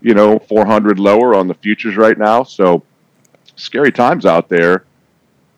you 0.00 0.14
know 0.14 0.38
400 0.38 0.98
lower 0.98 1.34
on 1.34 1.46
the 1.46 1.54
futures 1.54 1.96
right 1.96 2.16
now. 2.18 2.42
So 2.42 2.82
scary 3.56 3.92
times 3.92 4.24
out 4.26 4.48
there. 4.48 4.84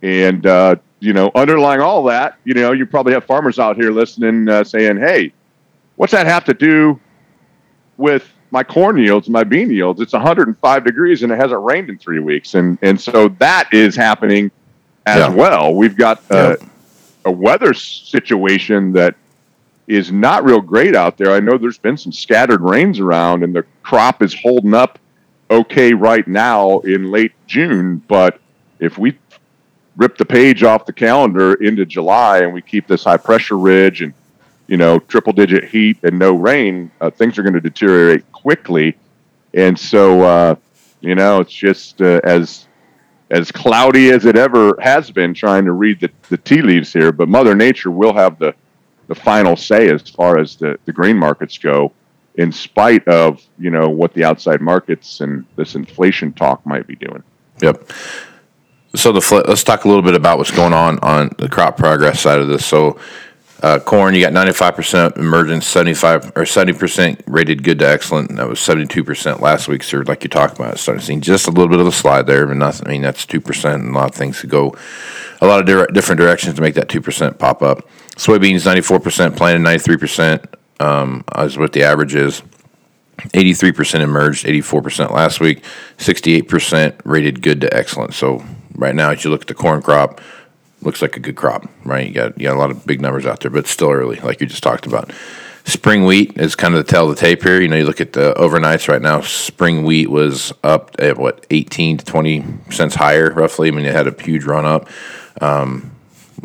And 0.03 0.45
uh, 0.47 0.77
you 0.99 1.13
know, 1.13 1.31
underlying 1.35 1.81
all 1.81 2.03
that, 2.05 2.37
you 2.45 2.55
know, 2.55 2.73
you 2.73 2.87
probably 2.87 3.13
have 3.13 3.25
farmers 3.25 3.59
out 3.59 3.77
here 3.77 3.91
listening, 3.93 4.49
uh, 4.49 4.65
saying, 4.65 4.99
"Hey, 4.99 5.33
what's 6.03 6.11
that 6.11 6.27
have 6.27 6.45
to 6.45 6.53
do 6.53 6.99
with 7.97 8.29
my 8.51 8.65
corn 8.65 8.99
yields, 8.99 9.29
my 9.29 9.45
bean 9.45 9.71
yields? 9.71 10.01
It's 10.01 10.13
105 10.13 10.85
degrees 10.85 11.23
and 11.23 11.31
it 11.31 11.37
hasn't 11.37 11.63
rained 11.63 11.91
in 11.91 11.97
three 11.97 12.19
weeks, 12.19 12.55
and 12.55 12.77
and 12.83 13.01
so 13.01 13.29
that 13.39 13.73
is 13.73 13.95
happening 13.95 14.51
as 15.07 15.21
Yeah. 15.21 15.29
well. 15.29 15.77
We've 15.77 15.97
got 15.97 16.21
uh, 16.29 16.57
a 17.25 17.31
weather 17.31 17.73
situation 17.73 18.93
that 18.95 19.15
is 19.87 20.11
not 20.11 20.45
real 20.45 20.61
great 20.61 20.97
out 20.97 21.19
there. 21.19 21.31
I 21.31 21.39
know 21.39 21.57
there's 21.57 21.79
been 21.79 21.97
some 21.97 22.11
scattered 22.11 22.63
rains 22.63 22.99
around, 22.99 23.45
and 23.45 23.55
the 23.55 23.65
crop 23.85 24.25
is 24.25 24.35
holding 24.35 24.75
up 24.75 24.99
okay 25.53 25.95
right 25.95 26.27
now 26.27 26.81
in 26.81 27.13
late 27.13 27.33
June, 27.47 28.03
but 28.09 28.41
if 28.81 28.99
we 28.99 29.17
rip 29.97 30.19
the 30.19 30.25
page 30.25 30.65
off 30.65 30.85
the 30.85 30.93
calendar 30.93 31.55
into 31.63 31.87
July 31.87 32.39
and 32.39 32.53
we 32.53 32.61
keep 32.61 32.89
this 32.89 33.05
high 33.05 33.19
pressure 33.19 33.59
ridge 33.59 34.03
and 34.03 34.13
you 34.73 34.79
know 34.83 34.99
triple 35.13 35.35
digit 35.35 35.65
heat 35.73 35.97
and 36.03 36.19
no 36.19 36.33
rain, 36.33 36.91
uh, 37.03 37.11
things 37.11 37.39
are 37.39 37.45
going 37.47 37.59
to 37.63 37.67
deteriorate 37.71 38.25
quickly. 38.33 38.89
And 39.53 39.79
so, 39.79 40.03
uh, 40.23 40.55
You 41.03 41.17
know, 41.17 41.41
it's 41.41 41.53
just 41.53 42.01
uh, 42.01 42.21
as 42.23 42.69
as 43.31 43.51
cloudy 43.51 44.11
as 44.11 44.25
it 44.25 44.37
ever 44.37 44.77
has 44.81 45.11
been 45.11 45.35
trying 45.35 45.65
to 45.65 45.73
read 45.73 46.01
the, 46.01 46.11
the 46.29 46.37
tea 46.37 46.63
leaves 46.63 46.93
here. 46.93 47.13
But 47.13 47.29
Mother 47.29 47.55
Nature 47.55 47.91
will 47.91 48.15
have 48.15 48.39
the 48.39 48.55
the 49.09 49.15
final 49.15 49.57
say 49.57 49.91
as 49.91 50.09
far 50.09 50.39
as 50.39 50.57
the, 50.57 50.79
the 50.85 50.93
grain 50.93 51.19
markets 51.19 51.59
go, 51.59 51.93
in 52.37 52.53
spite 52.53 53.07
of 53.09 53.45
you 53.59 53.71
know 53.71 53.91
what 53.91 54.15
the 54.15 54.25
outside 54.25 54.61
markets 54.61 55.21
and 55.21 55.45
this 55.57 55.75
inflation 55.75 56.33
talk 56.33 56.65
might 56.65 56.87
be 56.87 56.95
doing. 56.95 57.23
Yep. 57.61 57.93
So 58.95 59.11
the 59.11 59.43
let's 59.49 59.65
talk 59.65 59.85
a 59.85 59.89
little 59.89 60.03
bit 60.03 60.15
about 60.15 60.39
what's 60.39 60.53
going 60.53 60.73
on 60.73 60.99
on 61.01 61.31
the 61.39 61.49
crop 61.49 61.77
progress 61.77 62.21
side 62.21 62.39
of 62.39 62.49
this. 62.49 62.65
So 62.65 62.99
uh, 63.63 63.79
corn, 63.79 64.13
you 64.13 64.21
got 64.21 64.33
95% 64.33 65.17
emergence, 65.17 65.67
75 65.69 66.33
or 66.35 66.43
70% 66.43 67.23
rated 67.27 67.63
good 67.63 67.79
to 67.79 67.89
excellent. 67.89 68.31
And 68.31 68.39
that 68.41 68.49
was 68.49 68.59
72% 68.59 69.41
last 69.41 69.69
week. 69.69 69.85
So, 69.85 69.99
like 69.99 70.25
you 70.25 70.29
talked 70.29 70.59
about, 70.59 70.79
starting 70.81 71.03
seeing 71.03 71.21
just 71.21 71.47
a 71.47 71.53
little 71.53 71.69
bit 71.69 71.79
of 71.79 71.87
a 71.87 71.93
slide 71.93 72.27
there, 72.27 72.45
but 72.45 72.57
nothing. 72.57 72.89
I 72.89 72.91
mean, 72.91 73.03
that's 73.03 73.25
2%, 73.25 73.75
and 73.75 73.95
a 73.95 73.99
lot 73.99 74.11
of 74.11 74.17
things 74.17 74.41
to 74.41 74.49
go 74.49 74.75
a 75.41 75.47
lot 75.47 75.61
of 75.61 75.67
dire- 75.67 75.87
different 75.87 76.21
directions 76.21 76.57
to 76.57 76.63
make 76.63 76.75
that 76.75 76.89
2% 76.89 77.39
pop 77.39 77.63
up. 77.63 77.89
Soybeans, 78.17 78.67
94% 78.67 79.37
planted, 79.37 79.63
93% 79.63 80.45
um, 80.81 81.25
is 81.39 81.57
what 81.57 81.73
the 81.73 81.85
average 81.85 82.17
is. 82.17 82.43
83% 83.19 84.01
emerged, 84.01 84.45
84% 84.45 85.13
last 85.13 85.39
week, 85.39 85.63
68% 85.99 87.01
rated 87.05 87.43
good 87.43 87.61
to 87.61 87.73
excellent. 87.73 88.15
So, 88.15 88.45
right 88.75 88.95
now, 88.95 89.11
as 89.11 89.23
you 89.23 89.31
look 89.31 89.43
at 89.43 89.47
the 89.47 89.55
corn 89.55 89.83
crop, 89.83 90.21
looks 90.83 91.03
like 91.03 91.17
a 91.17 91.21
good 91.21 91.37
crop, 91.37 91.69
right? 91.85 92.07
You 92.07 92.13
got 92.13 92.39
you 92.39 92.45
got 92.45 92.57
a 92.57 92.59
lot 92.59 92.71
of 92.71 92.87
big 92.87 93.01
numbers 93.01 93.27
out 93.27 93.41
there, 93.41 93.51
but 93.51 93.67
still 93.67 93.91
early, 93.91 94.17
like 94.21 94.41
you 94.41 94.47
just 94.47 94.63
talked 94.63 94.87
about. 94.87 95.13
Spring 95.65 96.05
wheat 96.05 96.37
is 96.39 96.57
kind 96.57 96.75
of 96.75 96.85
the 96.85 96.91
tail 96.91 97.09
of 97.09 97.15
the 97.15 97.21
tape 97.21 97.43
here. 97.45 97.61
You 97.61 97.69
know, 97.69 97.77
you 97.77 97.85
look 97.85 98.01
at 98.01 98.15
the 98.15 98.35
overnights 98.35 98.89
right 98.89 99.01
now. 99.01 99.21
Spring 99.21 99.85
wheat 99.85 100.11
was 100.11 100.53
up 100.65 100.97
at 100.99 101.19
what 101.19 101.47
eighteen 101.51 101.99
to 101.99 102.05
twenty 102.05 102.45
cents 102.71 102.97
higher, 102.97 103.31
roughly. 103.31 103.69
I 103.69 103.71
mean, 103.71 103.87
it 103.87 103.95
had 103.95 104.09
a 104.09 104.23
huge 104.23 104.45
run 104.45 104.65
up. 104.65 104.89
Um, 105.41 105.93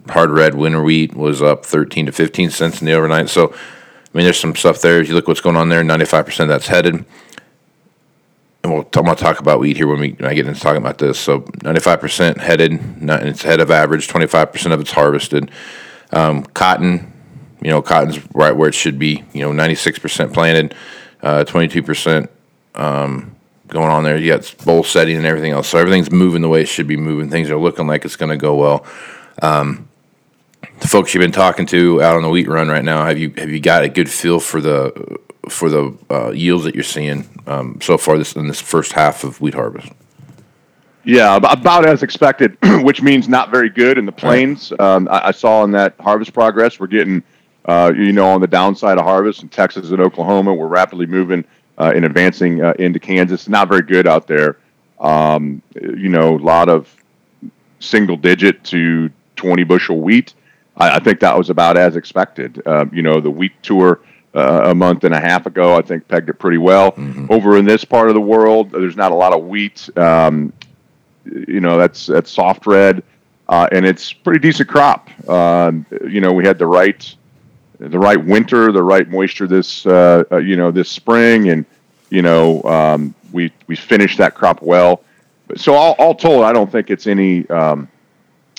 hard 0.08 0.30
red 0.30 0.54
winter 0.54 0.84
wheat 0.84 1.16
was 1.16 1.42
up 1.42 1.66
thirteen 1.66 2.06
to 2.06 2.12
fifteen 2.12 2.52
cents 2.52 2.80
in 2.80 2.86
the 2.86 2.94
overnight. 2.94 3.30
So, 3.30 3.52
I 3.54 3.58
mean, 4.14 4.24
there's 4.24 4.40
some 4.40 4.56
stuff 4.56 4.82
there. 4.82 5.02
If 5.02 5.10
you 5.10 5.16
look 5.16 5.28
what's 5.28 5.42
going 5.42 5.56
on 5.56 5.70
there, 5.70 5.84
ninety 5.84 6.06
five 6.06 6.26
percent 6.26 6.50
that's 6.50 6.68
headed 6.68 7.04
and 8.68 8.76
we'll, 8.76 8.90
I'm 8.96 9.16
to 9.16 9.22
talk 9.22 9.40
about 9.40 9.60
wheat 9.60 9.78
here 9.78 9.88
when 9.88 10.00
we 10.00 10.12
when 10.12 10.30
I 10.30 10.34
get 10.34 10.48
into 10.48 10.60
talking 10.60 10.82
about 10.82 10.98
this. 10.98 11.18
So 11.18 11.42
95% 11.42 12.38
headed, 12.38 12.80
it's 13.02 13.44
ahead 13.44 13.62
of 13.62 13.72
average. 13.72 14.08
25% 14.08 14.74
of 14.74 14.82
it's 14.82 14.92
harvested. 14.92 15.52
Um, 16.12 16.44
cotton, 16.44 17.14
you 17.62 17.70
know, 17.70 17.82
cotton's 17.82 18.20
right 18.34 18.56
where 18.56 18.70
it 18.70 18.76
should 18.76 19.00
be. 19.00 19.24
You 19.34 19.42
know, 19.42 19.52
96% 19.52 20.34
planted, 20.34 20.76
uh, 21.22 21.46
22% 21.46 22.28
um, 22.76 23.36
going 23.68 23.90
on 23.90 24.04
there. 24.04 24.18
You 24.18 24.34
got 24.34 24.56
boll 24.66 24.84
setting 24.84 25.18
and 25.18 25.26
everything 25.26 25.54
else. 25.54 25.70
So 25.70 25.78
everything's 25.78 26.12
moving 26.12 26.42
the 26.42 26.50
way 26.50 26.62
it 26.62 26.68
should 26.68 26.88
be 26.88 26.98
moving. 26.98 27.30
Things 27.30 27.50
are 27.50 27.58
looking 27.58 27.88
like 27.88 28.06
it's 28.06 28.16
going 28.16 28.32
to 28.32 28.38
go 28.38 28.56
well. 28.56 28.86
Um, 29.42 29.88
the 30.80 30.88
folks 30.88 31.14
you've 31.14 31.22
been 31.22 31.32
talking 31.32 31.66
to 31.68 32.04
out 32.04 32.16
on 32.16 32.22
the 32.22 32.30
wheat 32.30 32.48
run 32.48 32.68
right 32.68 32.84
now, 32.84 33.06
have 33.06 33.18
you 33.18 33.34
have 33.38 33.50
you 33.50 33.60
got 33.60 33.84
a 33.84 33.90
good 33.90 34.10
feel 34.10 34.40
for 34.40 34.60
the 34.60 35.20
for 35.50 35.70
the 35.70 35.98
uh, 36.10 36.32
yields 36.32 36.64
that 36.64 36.76
you're 36.76 36.84
seeing 36.84 37.28
um, 37.48 37.80
so 37.82 37.98
far 37.98 38.18
this 38.18 38.36
in 38.36 38.48
this 38.48 38.62
first 38.62 38.94
half 38.94 39.24
of 39.24 39.42
wheat 39.42 39.54
harvest? 39.54 39.92
Yeah, 41.08 41.38
about 41.38 41.86
as 41.86 42.04
expected, 42.04 42.58
which 42.84 43.02
means 43.02 43.30
not 43.30 43.50
very 43.50 43.70
good 43.70 43.98
in 43.98 44.06
the 44.06 44.12
plains. 44.12 44.74
Um, 44.78 45.08
I, 45.10 45.28
I, 45.28 45.32
saw 45.32 45.64
in 45.64 45.72
that 45.72 45.96
harvest 46.02 46.34
progress, 46.34 46.82
we're 46.82 46.88
getting, 46.88 47.24
uh, 47.64 47.94
you 47.96 48.12
know, 48.12 48.28
on 48.28 48.42
the 48.42 48.48
downside 48.48 48.98
of 48.98 49.06
harvest 49.06 49.42
in 49.42 49.48
Texas 49.48 49.92
and 49.92 50.02
Oklahoma. 50.02 50.54
We're 50.54 50.68
rapidly 50.68 51.06
moving 51.06 51.46
uh, 51.78 51.94
and 51.96 52.04
advancing 52.04 52.62
uh, 52.62 52.74
into 52.78 53.00
Kansas. 53.00 53.48
Not 53.48 53.70
very 53.70 53.84
good 53.84 54.06
out 54.06 54.28
there. 54.28 54.58
Um, 55.00 55.62
you 55.76 56.10
know, 56.10 56.36
a 56.36 56.44
lot 56.44 56.68
of 56.68 56.94
single 57.80 58.18
digit 58.18 58.64
to 58.66 59.10
20 59.38 59.64
bushel 59.64 60.02
wheat. 60.02 60.34
I, 60.76 60.98
I 60.98 61.00
think 61.00 61.22
that 61.22 61.38
was 61.38 61.50
about 61.50 61.78
as 61.78 61.96
expected. 61.96 62.62
Um, 62.68 62.92
you 62.94 63.02
know, 63.02 63.22
the 63.22 63.32
wheat 63.32 63.54
tour 63.64 64.02
uh, 64.38 64.70
a 64.70 64.76
month 64.76 65.04
and 65.04 65.16
a 65.16 65.20
half 65.20 65.48
ago. 65.48 65.76
I 65.76 65.82
think 65.82 66.08
pegged 66.08 66.30
it 66.30 66.36
pretty 66.36 66.60
well. 66.60 66.92
Mm-hmm. 66.92 67.28
Over 67.30 67.58
in 67.58 67.66
this 67.66 67.84
part 67.84 68.08
of 68.10 68.14
the 68.14 68.22
world, 68.22 68.72
there's 68.72 68.96
not 68.96 69.12
a 69.12 69.16
lot 69.16 69.34
of 69.34 69.46
wheat. 69.46 69.90
Um, 69.98 70.54
you 71.26 71.60
know, 71.60 71.78
that's 71.78 72.06
that's 72.06 72.32
soft 72.32 72.68
red, 72.68 73.04
uh, 73.50 73.68
and 73.72 73.86
it's 73.86 74.14
pretty 74.14 74.40
decent 74.40 74.70
crop. 74.70 75.10
Uh, 75.28 75.72
you 76.08 76.22
know, 76.22 76.32
we 76.32 76.46
had 76.46 76.60
the 76.60 76.68
right 76.68 77.16
the 77.80 78.00
right 78.00 78.24
winter, 78.24 78.72
the 78.72 78.84
right 78.84 79.10
moisture 79.10 79.48
this 79.48 79.86
uh, 79.86 80.24
uh, 80.32 80.38
you 80.38 80.56
know 80.56 80.70
this 80.72 80.90
spring, 80.90 81.50
and 81.50 81.66
you 82.10 82.22
know 82.22 82.62
um, 82.64 83.16
we 83.32 83.52
we 83.66 83.76
finished 83.76 84.20
that 84.20 84.36
crop 84.36 84.62
well. 84.62 85.02
So 85.56 85.74
all, 85.74 85.96
all 85.98 86.14
told, 86.14 86.44
I 86.44 86.52
don't 86.54 86.72
think 86.72 86.90
it's 86.90 87.08
any 87.08 87.50
um, 87.50 87.88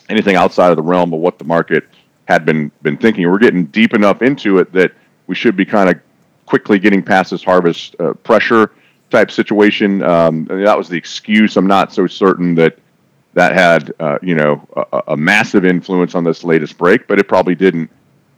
anything 0.09 0.37
outside 0.37 0.71
of 0.71 0.77
the 0.77 0.83
realm 0.83 1.13
of 1.13 1.21
what 1.21 1.39
the 1.39 1.45
market 1.45 1.85
had 2.27 2.45
been 2.45 2.73
been 2.83 2.97
thinking. 2.97 3.31
We're 3.31 3.39
getting 3.39 3.67
deep 3.67 3.95
enough 3.95 4.23
into 4.23 4.59
it 4.59 4.73
that 4.73 4.93
we 5.29 5.37
should 5.37 5.57
be 5.57 5.65
kind 5.65 5.89
of 5.89 6.01
quickly 6.47 6.81
getting 6.81 7.03
past 7.03 7.31
this 7.31 7.45
harvest 7.45 7.95
uh, 8.01 8.15
pressure 8.15 8.73
type 9.11 9.31
situation. 9.31 10.03
Um, 10.03 10.47
that 10.47 10.77
was 10.77 10.89
the 10.89 10.97
excuse. 10.97 11.57
I'm 11.57 11.69
not 11.69 11.93
so 11.93 12.09
certain 12.09 12.57
that 12.57 12.79
that 13.35 13.53
had 13.53 13.93
uh, 14.01 14.19
you 14.23 14.35
know 14.35 14.67
a, 14.93 15.03
a, 15.09 15.17
massive 15.17 15.65
influence 15.65 16.15
on 16.17 16.25
this 16.25 16.43
latest 16.43 16.77
break, 16.77 17.07
but 17.07 17.21
it 17.21 17.29
probably 17.29 17.55
didn't 17.55 17.91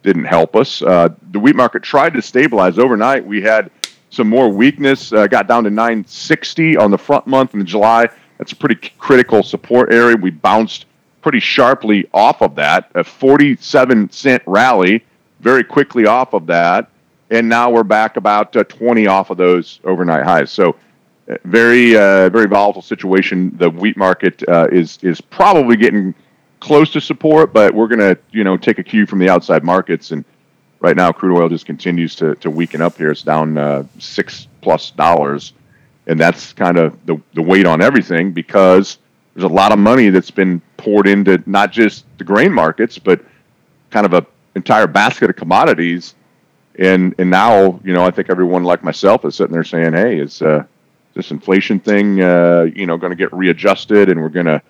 didn't 0.02 0.24
help 0.24 0.56
us. 0.56 0.82
Uh, 0.82 1.08
the 1.30 1.38
wheat 1.38 1.56
market 1.56 1.82
tried 1.82 2.12
to 2.14 2.22
stabilize 2.22 2.78
overnight. 2.78 3.24
We 3.24 3.40
had 3.40 3.70
some 4.10 4.28
more 4.28 4.48
weakness. 4.48 5.12
Uh, 5.12 5.26
got 5.26 5.46
down 5.46 5.64
to 5.64 5.70
960 5.70 6.76
on 6.76 6.90
the 6.90 6.98
front 6.98 7.26
month 7.26 7.54
in 7.54 7.64
July. 7.64 8.08
That's 8.38 8.52
a 8.52 8.56
pretty 8.56 8.90
critical 8.98 9.42
support 9.42 9.92
area. 9.92 10.16
We 10.16 10.30
bounced 10.30 10.86
pretty 11.22 11.40
sharply 11.40 12.08
off 12.12 12.42
of 12.42 12.56
that. 12.56 12.90
A 12.94 13.04
47 13.04 14.10
cent 14.10 14.42
rally 14.46 15.04
very 15.40 15.64
quickly 15.64 16.06
off 16.06 16.34
of 16.34 16.46
that, 16.46 16.90
and 17.30 17.48
now 17.48 17.70
we're 17.70 17.82
back 17.84 18.16
about 18.16 18.54
uh, 18.56 18.64
20 18.64 19.06
off 19.06 19.30
of 19.30 19.36
those 19.36 19.80
overnight 19.84 20.24
highs. 20.24 20.50
So, 20.50 20.76
uh, 21.30 21.36
very 21.44 21.96
uh, 21.96 22.28
very 22.28 22.46
volatile 22.46 22.82
situation. 22.82 23.56
The 23.56 23.70
wheat 23.70 23.96
market 23.96 24.42
is 24.72 24.98
is 25.02 25.20
probably 25.20 25.76
getting 25.76 26.14
close 26.60 26.90
to 26.92 27.00
support, 27.00 27.52
but 27.52 27.74
we're 27.74 27.88
gonna 27.88 28.16
you 28.30 28.44
know 28.44 28.56
take 28.56 28.78
a 28.78 28.82
cue 28.82 29.06
from 29.06 29.18
the 29.18 29.28
outside 29.28 29.64
markets. 29.64 30.10
And 30.10 30.24
right 30.80 30.96
now, 30.96 31.12
crude 31.12 31.38
oil 31.38 31.48
just 31.48 31.66
continues 31.66 32.14
to 32.16 32.34
to 32.36 32.50
weaken 32.50 32.82
up 32.82 32.96
here. 32.96 33.10
It's 33.10 33.22
down 33.22 33.88
six 33.98 34.48
plus 34.60 34.90
dollars, 34.90 35.52
and 36.06 36.18
that's 36.18 36.52
kind 36.52 36.78
of 36.78 36.98
the 37.06 37.20
the 37.34 37.42
weight 37.42 37.66
on 37.66 37.80
everything 37.80 38.32
because 38.32 38.98
there's 39.34 39.50
a 39.50 39.54
lot 39.54 39.72
of 39.72 39.78
money 39.78 40.10
that's 40.10 40.30
been 40.30 40.60
poured 40.76 41.06
into 41.06 41.42
not 41.46 41.72
just 41.72 42.04
the 42.18 42.24
grain 42.24 42.52
markets, 42.52 42.98
but 42.98 43.24
kind 43.90 44.06
of 44.06 44.12
a 44.12 44.26
entire 44.54 44.86
basket 44.86 45.30
of 45.30 45.36
commodities. 45.36 46.14
And 46.78 47.14
and 47.18 47.30
now, 47.30 47.80
you 47.84 47.92
know, 47.92 48.04
I 48.04 48.10
think 48.10 48.30
everyone 48.30 48.64
like 48.64 48.82
myself 48.84 49.24
is 49.24 49.34
sitting 49.34 49.52
there 49.52 49.64
saying, 49.64 49.92
"Hey, 49.92 50.18
is 50.18 50.40
uh, 50.40 50.64
this 51.14 51.30
inflation 51.30 51.80
thing, 51.80 52.20
uh, 52.20 52.66
you 52.74 52.86
know, 52.86 52.96
going 52.96 53.10
to 53.10 53.16
get 53.16 53.32
readjusted, 53.32 54.08
and 54.08 54.20
we're 54.22 54.28
going 54.28 54.46
to, 54.46 54.62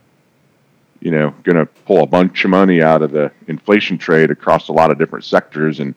you 1.00 1.10
know, 1.10 1.34
going 1.42 1.56
to 1.56 1.66
pull 1.84 2.02
a 2.02 2.06
bunch 2.06 2.44
of 2.44 2.50
money 2.50 2.82
out 2.82 3.02
of 3.02 3.10
the 3.12 3.30
inflation 3.46 3.98
trade 3.98 4.30
across 4.30 4.68
a 4.68 4.72
lot 4.72 4.90
of 4.90 4.98
different 4.98 5.24
sectors, 5.24 5.80
and 5.80 5.94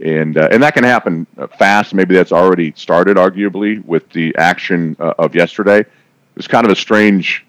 and 0.00 0.38
uh, 0.38 0.48
and 0.50 0.62
that 0.62 0.74
can 0.74 0.84
happen 0.84 1.26
uh, 1.36 1.46
fast. 1.46 1.94
Maybe 1.94 2.14
that's 2.14 2.32
already 2.32 2.72
started, 2.76 3.16
arguably, 3.16 3.84
with 3.84 4.08
the 4.10 4.34
action 4.36 4.96
uh, 4.98 5.14
of 5.18 5.34
yesterday. 5.34 5.80
It 5.80 5.88
was 6.36 6.48
kind 6.48 6.64
of 6.64 6.72
a 6.72 6.76
strange 6.76 7.44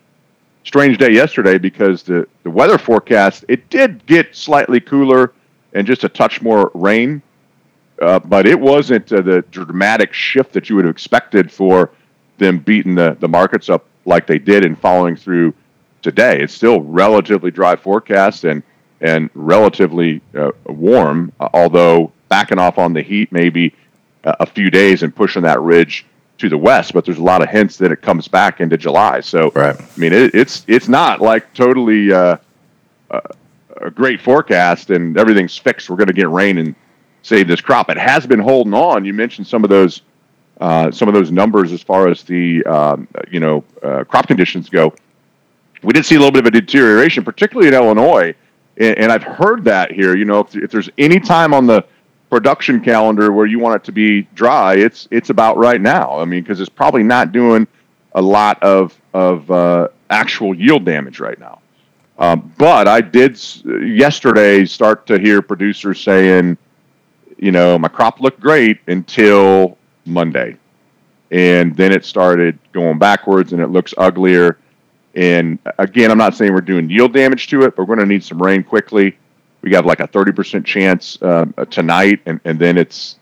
strange 0.65 0.97
day 0.97 1.11
yesterday 1.11 1.57
because 1.57 2.03
the, 2.03 2.27
the 2.43 2.49
weather 2.49 2.77
forecast 2.77 3.45
it 3.47 3.69
did 3.69 4.05
get 4.05 4.35
slightly 4.35 4.79
cooler 4.79 5.33
and 5.73 5.85
just 5.85 6.03
a 6.03 6.09
touch 6.09 6.41
more 6.41 6.71
rain. 6.73 7.21
Uh, 8.01 8.19
but 8.19 8.47
it 8.47 8.59
wasn't 8.59 9.11
uh, 9.11 9.21
the 9.21 9.41
dramatic 9.51 10.13
shift 10.13 10.53
that 10.53 10.69
you 10.69 10.75
would 10.75 10.85
have 10.85 10.93
expected 10.93 11.51
for 11.51 11.91
them 12.37 12.57
beating 12.57 12.95
the, 12.95 13.17
the 13.19 13.27
markets 13.27 13.69
up 13.69 13.85
like 14.05 14.25
they 14.25 14.39
did 14.39 14.65
and 14.65 14.79
following 14.79 15.15
through 15.15 15.53
today. 16.01 16.41
It's 16.41 16.53
still 16.53 16.81
relatively 16.81 17.51
dry 17.51 17.75
forecast 17.75 18.43
and 18.45 18.63
and 19.01 19.29
relatively 19.33 20.21
uh, 20.35 20.51
warm, 20.65 21.31
uh, 21.39 21.47
although 21.53 22.11
backing 22.27 22.59
off 22.59 22.77
on 22.77 22.91
the 22.91 23.01
heat 23.01 23.31
maybe 23.31 23.73
a 24.23 24.45
few 24.45 24.69
days 24.69 25.03
and 25.03 25.15
pushing 25.15 25.43
that 25.43 25.61
ridge 25.61 26.05
to 26.37 26.49
the 26.49 26.57
west. 26.57 26.93
But 26.93 27.05
there's 27.05 27.17
a 27.17 27.23
lot 27.23 27.41
of 27.41 27.49
hints 27.49 27.77
that 27.77 27.91
it 27.91 28.01
comes 28.01 28.27
back 28.27 28.59
into 28.59 28.77
July. 28.77 29.21
So 29.21 29.51
right. 29.55 29.79
I 29.79 29.99
mean, 29.99 30.13
it, 30.13 30.35
it's 30.35 30.65
it's 30.67 30.87
not 30.87 31.21
like 31.21 31.53
totally 31.53 32.11
uh, 32.11 32.37
uh 33.11 33.21
a 33.81 33.91
great 33.91 34.21
forecast 34.21 34.89
and 34.89 35.17
everything's 35.17 35.57
fixed. 35.57 35.89
We're 35.89 35.95
going 35.95 36.07
to 36.07 36.13
get 36.13 36.29
rain 36.29 36.57
and 36.57 36.75
save 37.21 37.47
this 37.47 37.61
crop. 37.61 37.89
It 37.89 37.97
has 37.97 38.25
been 38.25 38.39
holding 38.39 38.73
on. 38.73 39.05
You 39.05 39.13
mentioned 39.13 39.47
some 39.47 39.63
of 39.63 39.69
those 39.69 40.01
uh, 40.59 40.91
some 40.91 41.07
of 41.07 41.13
those 41.13 41.31
numbers 41.31 41.71
as 41.71 41.81
far 41.81 42.09
as 42.09 42.23
the 42.23 42.63
um, 42.65 43.07
you 43.31 43.39
know 43.39 43.63
uh, 43.81 44.03
crop 44.03 44.27
conditions 44.27 44.69
go. 44.69 44.93
We 45.83 45.93
did 45.93 46.05
see 46.05 46.15
a 46.15 46.19
little 46.19 46.33
bit 46.33 46.45
of 46.45 46.47
a 46.47 46.51
deterioration, 46.51 47.23
particularly 47.23 47.69
in 47.69 47.73
Illinois, 47.73 48.35
and, 48.77 48.97
and 48.97 49.11
I've 49.11 49.23
heard 49.23 49.63
that 49.65 49.91
here. 49.91 50.17
You 50.17 50.25
know, 50.25 50.41
if, 50.41 50.55
if 50.55 50.71
there's 50.71 50.89
any 50.97 51.19
time 51.19 51.53
on 51.53 51.65
the 51.65 51.85
production 52.29 52.81
calendar 52.81 53.31
where 53.31 53.45
you 53.45 53.59
want 53.59 53.81
it 53.81 53.85
to 53.85 53.91
be 53.91 54.23
dry, 54.35 54.75
it's 54.75 55.07
it's 55.11 55.29
about 55.29 55.57
right 55.57 55.79
now. 55.79 56.19
I 56.19 56.25
mean, 56.25 56.43
because 56.43 56.59
it's 56.59 56.69
probably 56.69 57.03
not 57.03 57.31
doing 57.31 57.67
a, 58.13 58.21
lot 58.21 58.61
of 58.61 58.99
of 59.13 59.49
uh, 59.49 59.87
actual 60.09 60.53
yield 60.53 60.83
damage 60.85 61.19
right 61.19 61.39
now. 61.39 61.61
Um, 62.19 62.53
but 62.57 62.87
I 62.87 62.99
did 62.99 63.39
yesterday 63.81 64.65
start 64.65 65.07
to 65.07 65.17
hear 65.17 65.41
producers 65.41 66.01
saying, 66.01 66.57
you 67.37 67.53
know, 67.53 67.79
my 67.79 67.87
crop 67.87 68.19
looked 68.19 68.41
great 68.41 68.79
until 68.87 69.77
Monday, 70.05 70.57
and 71.31 71.75
then 71.77 71.93
it 71.93 72.03
started 72.03 72.59
going 72.73 72.99
backwards, 72.99 73.53
and 73.53 73.61
it 73.61 73.67
looks 73.67 73.93
uglier. 73.97 74.57
And 75.15 75.59
again, 75.77 76.11
I'm 76.11 76.17
not 76.17 76.35
saying 76.35 76.53
we're 76.53 76.59
doing 76.59 76.89
yield 76.89 77.13
damage 77.13 77.47
to 77.47 77.61
it, 77.63 77.77
but 77.77 77.87
we're 77.87 77.95
going 77.95 78.05
to 78.07 78.13
need 78.13 78.23
some 78.23 78.41
rain 78.41 78.63
quickly. 78.63 79.17
We 79.61 79.69
got 79.69 79.85
like 79.85 80.01
a 80.01 80.07
30% 80.07 80.65
chance 80.65 81.21
um, 81.21 81.53
tonight, 81.69 82.19
and, 82.25 82.41
and 82.43 82.59
then 82.59 82.77
it's 82.77 83.15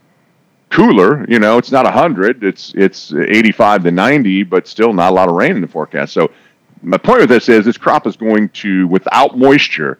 cooler. 0.71 1.23
You 1.29 1.37
know, 1.37 1.59
it's 1.59 1.71
not 1.71 1.85
100, 1.85 2.43
it's 2.43 2.73
it's 2.75 3.13
85 3.13 3.83
to 3.83 3.91
90, 3.91 4.43
but 4.43 4.67
still 4.67 4.91
not 4.91 5.11
a 5.11 5.15
lot 5.15 5.29
of 5.29 5.35
rain 5.35 5.51
in 5.51 5.61
the 5.61 5.67
forecast. 5.67 6.13
So 6.13 6.31
my 6.81 6.97
point 6.97 7.21
with 7.21 7.29
this 7.29 7.49
is 7.49 7.65
this 7.65 7.77
crop 7.77 8.07
is 8.07 8.15
going 8.15 8.49
to, 8.49 8.87
without 8.87 9.37
moisture, 9.37 9.99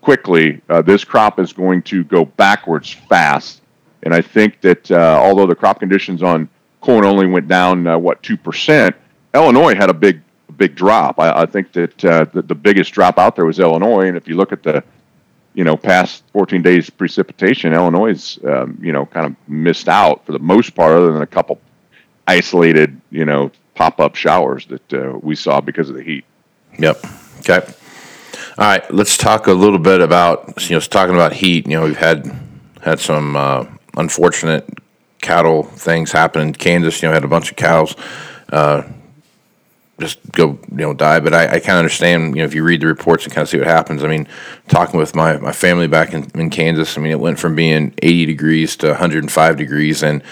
quickly, 0.00 0.60
uh, 0.68 0.82
this 0.82 1.04
crop 1.04 1.38
is 1.38 1.52
going 1.52 1.82
to 1.82 2.04
go 2.04 2.24
backwards 2.24 2.90
fast. 2.90 3.60
And 4.02 4.14
I 4.14 4.22
think 4.22 4.60
that 4.62 4.90
uh, 4.90 5.18
although 5.20 5.46
the 5.46 5.54
crop 5.54 5.80
conditions 5.80 6.22
on 6.22 6.48
corn 6.80 7.04
only 7.04 7.26
went 7.26 7.48
down 7.48 7.86
uh, 7.86 7.98
what 7.98 8.22
two 8.22 8.36
percent, 8.36 8.96
Illinois 9.34 9.74
had 9.74 9.90
a 9.90 9.94
big 9.94 10.22
big 10.56 10.74
drop. 10.74 11.18
I, 11.18 11.42
I 11.42 11.46
think 11.46 11.72
that 11.72 12.04
uh, 12.04 12.24
the, 12.32 12.42
the 12.42 12.54
biggest 12.54 12.92
drop 12.92 13.18
out 13.18 13.36
there 13.36 13.44
was 13.44 13.58
Illinois, 13.58 14.08
and 14.08 14.16
if 14.16 14.26
you 14.26 14.36
look 14.36 14.52
at 14.52 14.62
the 14.62 14.82
you 15.52 15.64
know 15.64 15.76
past 15.76 16.24
14 16.32 16.62
days 16.62 16.88
precipitation, 16.88 17.74
Illinois 17.74 18.38
um, 18.44 18.78
you 18.80 18.92
know 18.92 19.06
kind 19.06 19.26
of 19.26 19.36
missed 19.48 19.88
out 19.88 20.24
for 20.24 20.32
the 20.32 20.38
most 20.38 20.74
part, 20.74 20.92
other 20.92 21.12
than 21.12 21.22
a 21.22 21.26
couple 21.26 21.60
isolated 22.26 23.00
you 23.10 23.24
know 23.24 23.50
pop 23.80 23.98
up 23.98 24.14
showers 24.14 24.66
that 24.66 24.92
uh, 24.92 25.18
we 25.22 25.34
saw 25.34 25.58
because 25.58 25.88
of 25.88 25.96
the 25.96 26.02
heat. 26.02 26.26
Yep. 26.78 27.02
Okay. 27.38 27.60
All 28.58 28.66
right. 28.66 28.92
Let's 28.92 29.16
talk 29.16 29.46
a 29.46 29.54
little 29.54 29.78
bit 29.78 30.02
about 30.02 30.68
you 30.68 30.76
know 30.76 30.80
talking 30.80 31.14
about 31.14 31.32
heat. 31.32 31.66
You 31.66 31.80
know, 31.80 31.84
we've 31.84 31.96
had 31.96 32.30
had 32.82 33.00
some 33.00 33.36
uh, 33.36 33.64
unfortunate 33.96 34.68
cattle 35.22 35.62
things 35.62 36.12
happen 36.12 36.42
in 36.42 36.52
Kansas. 36.52 37.00
You 37.00 37.08
know, 37.08 37.14
had 37.14 37.24
a 37.24 37.28
bunch 37.28 37.50
of 37.50 37.56
cows 37.56 37.96
uh, 38.50 38.82
just 39.98 40.18
go 40.30 40.58
you 40.70 40.76
know 40.76 40.92
die. 40.92 41.20
But 41.20 41.32
I, 41.32 41.44
I 41.44 41.58
kind 41.60 41.70
of 41.70 41.78
understand. 41.78 42.36
You 42.36 42.42
know, 42.42 42.44
if 42.44 42.54
you 42.54 42.62
read 42.62 42.82
the 42.82 42.86
reports 42.86 43.24
and 43.24 43.32
kind 43.32 43.44
of 43.44 43.48
see 43.48 43.56
what 43.56 43.66
happens. 43.66 44.04
I 44.04 44.08
mean, 44.08 44.28
talking 44.68 45.00
with 45.00 45.14
my 45.14 45.38
my 45.38 45.52
family 45.52 45.86
back 45.86 46.12
in, 46.12 46.30
in 46.34 46.50
Kansas. 46.50 46.98
I 46.98 47.00
mean, 47.00 47.12
it 47.12 47.20
went 47.20 47.38
from 47.38 47.54
being 47.54 47.94
80 48.02 48.26
degrees 48.26 48.76
to 48.76 48.88
105 48.88 49.56
degrees 49.56 50.02
and 50.02 50.22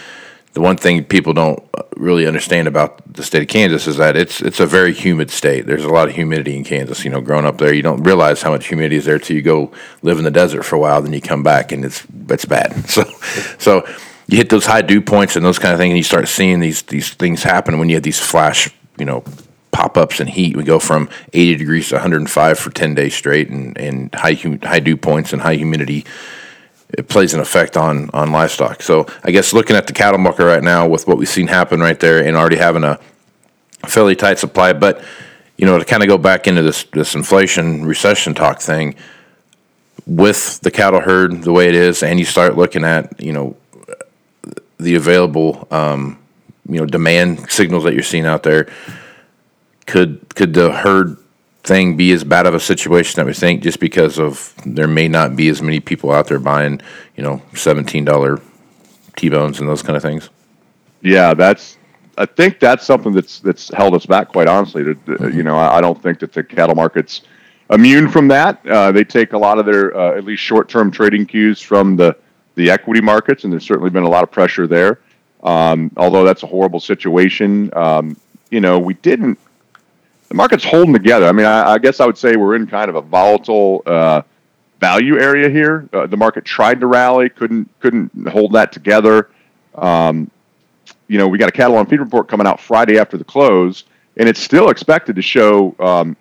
the 0.55 0.61
one 0.61 0.77
thing 0.77 1.05
people 1.05 1.33
don't 1.33 1.63
really 1.97 2.27
understand 2.27 2.69
about 2.69 3.13
the 3.13 3.23
state 3.23 3.43
of 3.43 3.49
Kansas 3.49 3.87
is 3.87 3.97
that 3.97 4.17
it's 4.17 4.41
it's 4.41 4.61
a 4.61 4.67
very 4.67 4.93
humid 4.93 5.31
state. 5.31 5.67
There's 5.67 5.85
a 5.85 5.89
lot 5.89 6.09
of 6.09 6.15
humidity 6.15 6.57
in 6.57 6.65
Kansas. 6.65 7.05
You 7.05 7.11
know, 7.11 7.21
growing 7.21 7.45
up 7.45 7.59
there, 7.59 7.73
you 7.73 7.83
don't 7.83 8.03
realize 8.03 8.43
how 8.43 8.51
much 8.51 8.67
humidity 8.67 8.97
is 8.97 9.05
there 9.05 9.19
till 9.19 9.37
you 9.37 9.43
go 9.43 9.73
live 10.03 10.19
in 10.19 10.25
the 10.25 10.31
desert 10.31 10.63
for 10.63 10.77
a 10.77 10.79
while. 10.79 11.03
Then 11.03 11.13
you 11.13 11.21
come 11.21 11.43
back 11.43 11.73
and 11.73 11.85
it's 11.85 12.05
it's 12.29 12.45
bad. 12.45 12.75
So 12.89 13.05
so 13.59 13.87
you 14.27 14.37
hit 14.37 14.51
those 14.51 14.67
high 14.67 14.83
dew 14.83 15.01
points 15.01 15.37
and 15.37 15.45
those 15.45 15.59
kind 15.59 15.73
of 15.73 15.79
things, 15.79 15.91
and 15.91 15.97
you 15.97 16.03
start 16.03 16.29
seeing 16.29 16.61
these 16.61 16.83
these 16.83 17.11
things 17.15 17.43
happen 17.43 17.79
when 17.79 17.89
you 17.89 17.97
have 17.97 18.03
these 18.03 18.21
flash, 18.21 18.71
you 18.99 19.05
know, 19.05 19.25
pop 19.71 19.97
ups 19.97 20.21
and 20.21 20.29
heat. 20.29 20.57
We 20.57 20.65
go 20.65 20.79
from 20.79 21.09
80 21.33 21.57
degrees 21.57 21.89
to 21.89 21.97
105 21.97 22.59
for 22.59 22.71
10 22.71 22.95
days 22.95 23.15
straight, 23.15 23.49
and 23.51 23.77
and 23.79 24.15
high 24.15 24.35
hum- 24.35 24.61
high 24.61 24.81
dew 24.81 24.97
points 24.97 25.33
and 25.33 25.43
high 25.43 25.57
humidity 25.57 26.05
it 26.91 27.09
plays 27.09 27.35
an 27.35 27.41
effect 27.41 27.77
on 27.77 28.11
on 28.13 28.33
livestock. 28.33 28.83
So 28.83 29.07
I 29.25 29.31
guess 29.31 29.53
looking 29.53 29.77
at 29.77 29.87
the 29.87 29.93
cattle 29.93 30.19
market 30.19 30.45
right 30.45 30.63
now 30.63 30.89
with 30.89 31.07
what 31.07 31.19
we've 31.19 31.29
seen 31.29 31.49
happen 31.49 31.81
right 31.81 31.99
there 31.99 32.25
and 32.25 32.37
already 32.37 32.57
having 32.57 32.85
a 32.85 32.99
fairly 33.87 34.17
tight 34.17 34.39
supply, 34.39 34.73
but 34.73 35.03
you 35.57 35.67
know 35.67 35.79
to 35.79 35.85
kind 35.85 36.03
of 36.03 36.09
go 36.09 36.19
back 36.19 36.47
into 36.47 36.63
this 36.63 36.85
this 36.93 37.15
inflation 37.15 37.85
recession 37.85 38.35
talk 38.35 38.61
thing 38.61 38.95
with 40.07 40.61
the 40.61 40.71
cattle 40.71 41.01
herd 41.01 41.43
the 41.43 41.53
way 41.53 41.69
it 41.69 41.75
is, 41.75 42.03
and 42.03 42.19
you 42.19 42.25
start 42.25 42.57
looking 42.57 42.85
at 42.85 43.23
you 43.23 43.33
know 43.33 43.57
the 44.79 44.95
available 44.95 45.69
um, 45.71 46.19
you 46.69 46.79
know 46.79 46.87
demand 46.87 47.51
signals 47.51 47.85
that 47.85 47.95
you're 47.95 48.03
seeing 48.03 48.27
out 48.27 48.43
there. 48.43 48.69
Could 49.87 50.35
could 50.35 50.55
the 50.55 50.73
herd 50.73 51.17
thing 51.65 51.97
be 51.97 52.13
as 52.13 52.25
bad 52.25 52.47
of 52.47 52.55
a 52.55 52.61
situation 52.61 53.17
that 53.17 53.27
we 53.27 53.35
think 53.35 53.63
just 53.63 53.81
because 53.81 54.19
of 54.19 54.55
there 54.65 54.89
may 54.89 55.09
not 55.09 55.37
be 55.37 55.49
as 55.49 55.61
many 55.61 55.81
people 55.81 56.11
out 56.13 56.27
there 56.29 56.39
buying, 56.39 56.81
you 57.17 57.23
know, 57.23 57.43
seventeen 57.55 58.05
dollar 58.05 58.41
T 59.17 59.29
bones 59.29 59.61
and 59.61 59.69
those 59.69 59.83
kind 59.83 59.97
of 59.97 60.03
things. 60.03 60.31
Yeah, 61.03 61.35
that's. 61.35 61.77
I 62.17 62.27
think 62.27 62.59
that's 62.59 62.85
something 62.85 63.13
that's 63.13 63.39
that's 63.41 63.69
held 63.73 63.95
us 63.95 64.07
back, 64.07 64.29
quite 64.29 64.49
honestly. 64.49 64.83
To, 64.85 64.95
to- 64.95 65.31
You 65.33 65.43
know, 65.43 65.57
I, 65.57 65.79
I 65.79 65.81
don't 65.81 66.01
think 66.03 66.19
that 66.21 66.33
the 66.33 66.43
cattle 66.43 66.75
market's 66.75 67.23
immune 67.71 68.09
from 68.09 68.29
that. 68.29 68.67
Uh, 68.67 68.91
they 68.91 69.05
take 69.05 69.33
a 69.35 69.39
lot 69.39 69.59
of 69.59 69.67
their 69.67 69.97
uh, 69.97 70.17
at 70.17 70.25
least 70.25 70.43
short-term 70.43 70.91
trading 70.91 71.27
cues 71.27 71.61
from 71.61 71.97
the 71.97 72.17
the 72.57 72.71
equity 72.71 73.01
markets, 73.01 73.45
and 73.45 73.53
there's 73.53 73.65
certainly 73.65 73.91
been 73.91 74.03
a 74.03 74.09
lot 74.09 74.25
of 74.25 74.31
pressure 74.33 74.67
there. 74.67 75.01
Um, 75.45 75.93
although 75.97 76.25
that's 76.25 76.43
a 76.43 76.47
horrible 76.49 76.81
situation, 76.81 77.71
um, 77.77 78.17
you 78.51 78.61
know, 78.61 78.79
we 78.81 78.95
didn't. 78.95 79.39
The 80.29 80.35
market's 80.35 80.65
holding 80.65 80.93
together. 80.93 81.27
I 81.27 81.33
mean, 81.33 81.47
I, 81.47 81.73
I 81.73 81.79
guess 81.79 82.01
I 82.01 82.07
would 82.07 82.19
say 82.19 82.37
we're 82.37 82.55
in 82.55 82.67
kind 82.67 82.91
of 82.91 82.97
a 82.97 83.01
volatile 83.01 83.83
uh, 83.87 84.23
value 84.79 85.19
area 85.19 85.49
here. 85.49 85.89
Uh, 85.93 86.07
the 86.07 86.17
market 86.17 86.45
tried 86.45 86.81
to 86.81 86.87
rally, 86.87 87.29
couldn't 87.29 87.69
couldn't 87.81 88.29
hold 88.29 88.53
that 88.53 88.73
together. 88.73 89.31
Um, 89.75 90.31
you 91.09 91.17
know, 91.19 91.29
we 91.29 91.39
got 91.39 91.49
a 91.49 91.53
cattle 91.53 91.77
on 91.77 91.87
feed 91.87 92.01
report 92.01 92.29
coming 92.29 92.47
out 92.47 92.61
Friday 92.61 92.99
after 92.99 93.17
the 93.17 93.25
close, 93.25 93.85
and 94.19 94.29
it's 94.29 94.41
still 94.41 94.69
expected 94.69 95.17
to 95.17 95.23
show 95.23 95.75
um, 95.79 96.17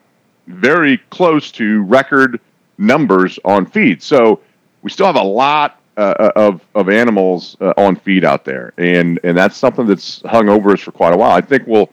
very 0.47 0.99
close 1.09 1.51
to 1.53 1.83
record 1.83 2.39
numbers 2.77 3.37
on 3.43 3.65
feed. 3.65 4.01
So 4.01 4.39
we 4.83 4.89
still 4.89 5.07
have 5.07 5.17
a 5.17 5.21
lot 5.21 5.81
uh, 5.97 6.31
of 6.35 6.61
of 6.75 6.89
animals 6.89 7.57
uh, 7.59 7.73
on 7.75 7.97
feed 7.97 8.23
out 8.23 8.45
there, 8.45 8.71
and 8.77 9.19
and 9.23 9.37
that's 9.37 9.57
something 9.57 9.85
that's 9.85 10.21
hung 10.21 10.47
over 10.47 10.71
us 10.71 10.79
for 10.79 10.93
quite 10.93 11.13
a 11.13 11.17
while. 11.17 11.31
I 11.31 11.41
think 11.41 11.67
we'll 11.67 11.89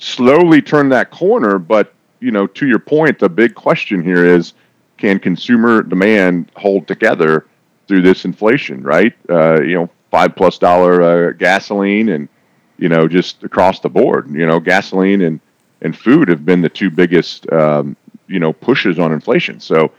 slowly 0.00 0.62
turn 0.62 0.88
that 0.90 1.10
corner, 1.10 1.58
but 1.58 1.94
you 2.20 2.30
know, 2.30 2.46
to 2.46 2.66
your 2.66 2.78
point, 2.78 3.18
the 3.18 3.28
big 3.28 3.54
question 3.54 4.02
here 4.02 4.24
is, 4.24 4.54
can 4.96 5.18
consumer 5.20 5.82
demand 5.82 6.50
hold 6.56 6.88
together 6.88 7.46
through 7.86 8.02
this 8.02 8.24
inflation? 8.24 8.82
Right? 8.82 9.14
Uh, 9.28 9.60
you 9.62 9.74
know, 9.74 9.90
five 10.10 10.34
plus 10.34 10.58
dollar 10.58 11.02
uh, 11.02 11.32
gasoline 11.32 12.10
and 12.10 12.28
you 12.78 12.88
know, 12.88 13.08
just 13.08 13.42
across 13.42 13.80
the 13.80 13.88
board. 13.88 14.30
You 14.30 14.46
know, 14.46 14.60
gasoline 14.60 15.22
and 15.22 15.40
and 15.80 15.96
food 15.96 16.28
have 16.28 16.44
been 16.44 16.60
the 16.60 16.68
two 16.68 16.90
biggest 16.90 17.50
um, 17.52 17.96
you 18.26 18.38
know 18.38 18.52
pushes 18.52 18.98
on 18.98 19.12
inflation. 19.12 19.60
So 19.60 19.92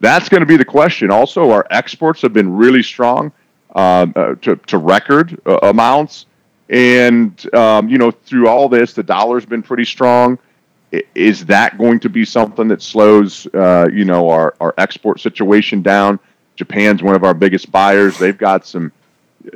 that's 0.00 0.28
going 0.28 0.40
to 0.40 0.46
be 0.46 0.56
the 0.56 0.64
question. 0.64 1.10
Also, 1.10 1.50
our 1.50 1.66
exports 1.70 2.22
have 2.22 2.32
been 2.32 2.54
really 2.54 2.82
strong 2.82 3.32
um, 3.74 4.12
uh, 4.16 4.34
to 4.42 4.56
to 4.56 4.78
record 4.78 5.40
uh, 5.46 5.58
amounts, 5.62 6.26
and 6.68 7.54
um, 7.54 7.88
you 7.88 7.98
know, 7.98 8.10
through 8.10 8.48
all 8.48 8.68
this, 8.68 8.94
the 8.94 9.02
dollar's 9.02 9.44
been 9.46 9.62
pretty 9.62 9.84
strong. 9.84 10.38
Is 11.14 11.46
that 11.46 11.76
going 11.76 11.98
to 12.00 12.08
be 12.08 12.24
something 12.24 12.68
that 12.68 12.80
slows, 12.80 13.48
uh, 13.52 13.88
you 13.92 14.04
know, 14.04 14.28
our, 14.30 14.54
our 14.60 14.74
export 14.78 15.20
situation 15.20 15.82
down? 15.82 16.20
Japan's 16.56 17.02
one 17.02 17.16
of 17.16 17.24
our 17.24 17.34
biggest 17.34 17.72
buyers. 17.72 18.16
They've 18.16 18.38
got 18.38 18.64
some, 18.64 18.92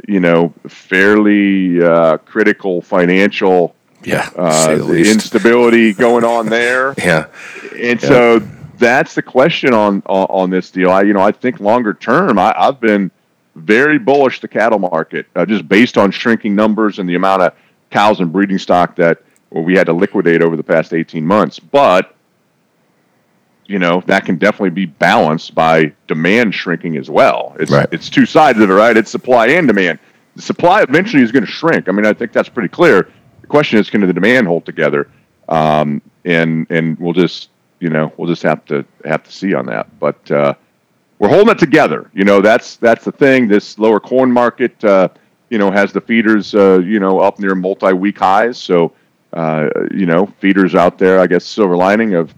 you 0.08 0.18
know, 0.18 0.52
fairly 0.66 1.80
uh, 1.80 2.16
critical 2.18 2.82
financial 2.82 3.76
Yeah, 4.02 4.28
uh, 4.36 4.76
instability 4.92 5.92
going 6.06 6.24
on 6.24 6.46
there. 6.46 6.94
yeah, 6.98 7.26
And 7.80 8.00
so 8.00 8.40
that's 8.78 9.14
the 9.14 9.22
question 9.22 9.72
on, 9.72 10.02
on 10.06 10.26
on 10.28 10.50
this 10.50 10.70
deal. 10.72 10.90
I 10.90 11.02
you 11.02 11.12
know 11.12 11.20
I 11.20 11.30
think 11.32 11.60
longer 11.60 11.94
term 11.94 12.38
I, 12.38 12.52
I've 12.56 12.80
been 12.80 13.12
very 13.58 13.98
bullish 13.98 14.40
the 14.40 14.48
cattle 14.48 14.78
market 14.78 15.26
uh, 15.36 15.44
just 15.46 15.68
based 15.68 15.98
on 15.98 16.10
shrinking 16.10 16.54
numbers 16.54 16.98
and 16.98 17.08
the 17.08 17.14
amount 17.14 17.42
of 17.42 17.52
cows 17.90 18.20
and 18.20 18.32
breeding 18.32 18.58
stock 18.58 18.96
that 18.96 19.22
well, 19.50 19.64
we 19.64 19.74
had 19.74 19.86
to 19.86 19.92
liquidate 19.92 20.42
over 20.42 20.56
the 20.56 20.62
past 20.62 20.92
18 20.92 21.24
months. 21.24 21.58
But 21.58 22.14
you 23.66 23.78
know 23.78 24.02
that 24.06 24.24
can 24.24 24.36
definitely 24.36 24.70
be 24.70 24.86
balanced 24.86 25.54
by 25.54 25.92
demand 26.06 26.54
shrinking 26.54 26.96
as 26.96 27.10
well. 27.10 27.54
It's 27.60 27.70
Right. 27.70 27.88
it's 27.92 28.08
two 28.08 28.26
sides 28.26 28.58
of 28.60 28.70
it, 28.70 28.72
right? 28.72 28.96
It's 28.96 29.10
supply 29.10 29.48
and 29.48 29.66
demand. 29.66 29.98
The 30.36 30.42
supply 30.42 30.82
eventually 30.82 31.22
is 31.22 31.32
going 31.32 31.44
to 31.44 31.50
shrink. 31.50 31.88
I 31.88 31.92
mean, 31.92 32.06
I 32.06 32.12
think 32.12 32.32
that's 32.32 32.48
pretty 32.48 32.68
clear. 32.68 33.08
The 33.40 33.46
question 33.46 33.78
is, 33.78 33.90
can 33.90 34.00
the 34.00 34.12
demand 34.12 34.46
hold 34.46 34.64
together? 34.64 35.08
Um, 35.48 36.00
and 36.24 36.66
and 36.70 36.98
we'll 36.98 37.12
just 37.12 37.50
you 37.80 37.90
know 37.90 38.12
we'll 38.16 38.28
just 38.28 38.42
have 38.42 38.64
to 38.66 38.84
have 39.04 39.22
to 39.24 39.32
see 39.32 39.54
on 39.54 39.66
that. 39.66 39.98
But 39.98 40.30
uh, 40.30 40.54
we're 41.18 41.28
holding 41.28 41.50
it 41.50 41.59
together. 41.59 42.11
You 42.14 42.24
know, 42.24 42.40
that's 42.40 42.76
that's 42.76 43.04
the 43.04 43.12
thing. 43.12 43.48
This 43.48 43.78
lower 43.78 44.00
corn 44.00 44.31
market, 44.31 44.83
uh, 44.85 45.09
you 45.50 45.59
know, 45.59 45.70
has 45.70 45.92
the 45.92 46.00
feeders, 46.00 46.54
uh, 46.54 46.81
you 46.81 47.00
know, 47.00 47.20
up 47.20 47.38
near 47.38 47.54
multi-week 47.54 48.18
highs. 48.18 48.59
So, 48.59 48.92
uh, 49.33 49.68
you 49.92 50.07
know, 50.07 50.26
feeders 50.38 50.74
out 50.74 50.98
there. 50.98 51.20
I 51.20 51.26
guess 51.26 51.44
silver 51.44 51.76
lining 51.76 52.14
of, 52.14 52.35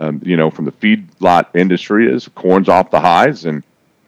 um, 0.00 0.20
you 0.24 0.36
know, 0.36 0.50
from 0.50 0.64
the 0.64 0.72
feedlot 0.72 1.46
industry 1.54 2.12
is 2.12 2.28
corn's 2.28 2.68
off 2.68 2.90
the 2.90 3.00
highs, 3.00 3.44
and 3.44 3.62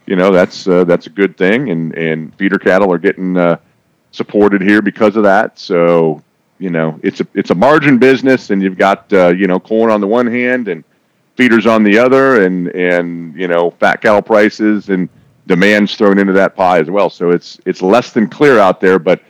you 0.06 0.16
know 0.16 0.32
that's 0.32 0.66
uh, 0.66 0.84
that's 0.84 1.06
a 1.06 1.10
good 1.10 1.36
thing. 1.36 1.70
And 1.70 1.94
and 1.96 2.34
feeder 2.36 2.58
cattle 2.58 2.92
are 2.92 2.98
getting 2.98 3.36
uh, 3.36 3.58
supported 4.12 4.62
here 4.62 4.80
because 4.80 5.16
of 5.16 5.24
that. 5.24 5.58
So, 5.58 6.22
you 6.58 6.70
know, 6.70 6.98
it's 7.02 7.20
a 7.20 7.26
it's 7.34 7.50
a 7.50 7.54
margin 7.54 7.98
business, 7.98 8.48
and 8.48 8.62
you've 8.62 8.78
got 8.78 9.12
uh, 9.12 9.28
you 9.28 9.46
know 9.46 9.60
corn 9.60 9.90
on 9.90 10.00
the 10.00 10.06
one 10.06 10.26
hand 10.26 10.68
and 10.68 10.84
feeders 11.36 11.66
on 11.66 11.84
the 11.84 11.98
other, 11.98 12.42
and 12.42 12.68
and 12.68 13.34
you 13.34 13.48
know 13.48 13.70
fat 13.70 14.00
cattle 14.00 14.22
prices 14.22 14.88
and 14.88 15.08
demands 15.46 15.94
thrown 15.94 16.18
into 16.18 16.32
that 16.32 16.56
pie 16.56 16.78
as 16.78 16.90
well. 16.90 17.10
So 17.10 17.30
it's 17.30 17.58
it's 17.64 17.82
less 17.82 18.12
than 18.12 18.28
clear 18.28 18.58
out 18.58 18.80
there, 18.80 18.98
but 18.98 19.22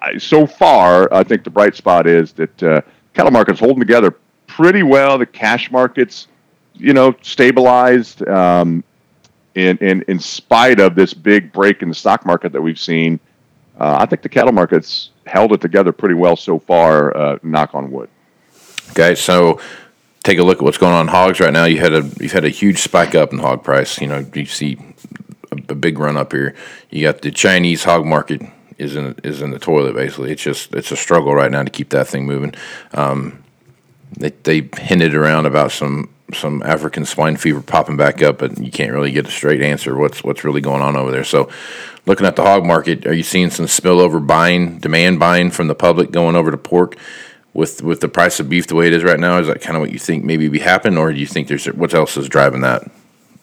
I, 0.00 0.18
so 0.18 0.46
far, 0.46 1.12
I 1.12 1.22
think 1.24 1.44
the 1.44 1.50
bright 1.50 1.74
spot 1.74 2.06
is 2.06 2.32
that 2.32 2.62
uh, 2.62 2.80
cattle 3.14 3.32
markets 3.32 3.60
holding 3.60 3.80
together 3.80 4.12
pretty 4.46 4.82
well. 4.82 5.18
The 5.18 5.26
cash 5.26 5.70
markets, 5.70 6.28
you 6.74 6.92
know, 6.92 7.14
stabilized. 7.22 8.26
Um, 8.28 8.84
in, 9.54 9.76
in, 9.78 10.04
in 10.06 10.20
spite 10.20 10.78
of 10.78 10.94
this 10.94 11.12
big 11.12 11.52
break 11.52 11.82
in 11.82 11.88
the 11.88 11.94
stock 11.94 12.24
market 12.24 12.52
that 12.52 12.62
we've 12.62 12.78
seen, 12.78 13.18
uh, 13.78 13.96
I 13.98 14.06
think 14.06 14.22
the 14.22 14.28
cattle 14.28 14.52
markets 14.52 15.10
held 15.26 15.52
it 15.52 15.60
together 15.60 15.90
pretty 15.90 16.14
well 16.14 16.36
so 16.36 16.60
far. 16.60 17.16
Uh, 17.16 17.38
knock 17.42 17.74
on 17.74 17.90
wood. 17.90 18.08
Okay, 18.90 19.14
so 19.14 19.60
take 20.28 20.38
a 20.38 20.42
look 20.42 20.58
at 20.58 20.62
what's 20.62 20.76
going 20.76 20.92
on 20.92 21.06
in 21.06 21.08
hogs 21.08 21.40
right 21.40 21.52
now. 21.52 21.64
You 21.64 21.78
had 21.78 21.94
a 21.94 22.02
you've 22.20 22.32
had 22.32 22.44
a 22.44 22.50
huge 22.50 22.78
spike 22.78 23.14
up 23.14 23.32
in 23.32 23.38
hog 23.38 23.64
price. 23.64 23.98
You 23.98 24.08
know, 24.08 24.26
you 24.34 24.44
see 24.44 24.76
a, 25.50 25.72
a 25.72 25.74
big 25.74 25.98
run 25.98 26.18
up 26.18 26.32
here. 26.32 26.54
You 26.90 27.02
got 27.02 27.22
the 27.22 27.30
Chinese 27.30 27.84
hog 27.84 28.04
market 28.04 28.42
is 28.76 28.94
in 28.94 29.14
is 29.24 29.40
in 29.40 29.52
the 29.52 29.58
toilet 29.58 29.94
basically. 29.94 30.30
It's 30.32 30.42
just 30.42 30.74
it's 30.74 30.92
a 30.92 30.96
struggle 30.96 31.34
right 31.34 31.50
now 31.50 31.62
to 31.62 31.70
keep 31.70 31.90
that 31.90 32.08
thing 32.08 32.26
moving. 32.26 32.54
Um, 32.92 33.42
they 34.18 34.30
they 34.42 34.68
hinted 34.78 35.14
around 35.14 35.46
about 35.46 35.72
some 35.72 36.10
some 36.34 36.62
African 36.62 37.06
swine 37.06 37.38
fever 37.38 37.62
popping 37.62 37.96
back 37.96 38.20
up, 38.20 38.36
but 38.38 38.58
you 38.58 38.70
can't 38.70 38.92
really 38.92 39.12
get 39.12 39.26
a 39.26 39.30
straight 39.30 39.62
answer 39.62 39.96
what's 39.96 40.22
what's 40.22 40.44
really 40.44 40.60
going 40.60 40.82
on 40.82 40.94
over 40.94 41.10
there. 41.10 41.24
So, 41.24 41.48
looking 42.04 42.26
at 42.26 42.36
the 42.36 42.42
hog 42.42 42.66
market, 42.66 43.06
are 43.06 43.14
you 43.14 43.22
seeing 43.22 43.48
some 43.48 43.64
spillover 43.64 44.24
buying, 44.24 44.78
demand 44.78 45.20
buying 45.20 45.50
from 45.50 45.68
the 45.68 45.74
public 45.74 46.10
going 46.10 46.36
over 46.36 46.50
to 46.50 46.58
pork? 46.58 46.96
With, 47.58 47.82
with 47.82 48.00
the 48.00 48.08
price 48.08 48.38
of 48.40 48.48
beef 48.48 48.66
the 48.66 48.76
way 48.76 48.86
it 48.86 48.92
is 48.92 49.02
right 49.02 49.18
now, 49.18 49.38
is 49.42 49.48
that 49.48 49.60
kind 49.60 49.76
of 49.76 49.80
what 49.82 49.90
you 49.90 49.98
think 49.98 50.24
maybe 50.24 50.48
be 50.48 50.60
happen, 50.60 50.96
or 50.96 51.12
do 51.12 51.18
you 51.18 51.26
think 51.26 51.48
there's 51.48 51.66
what 51.66 51.92
else 51.92 52.16
is 52.16 52.28
driving 52.28 52.62
that 52.68 52.82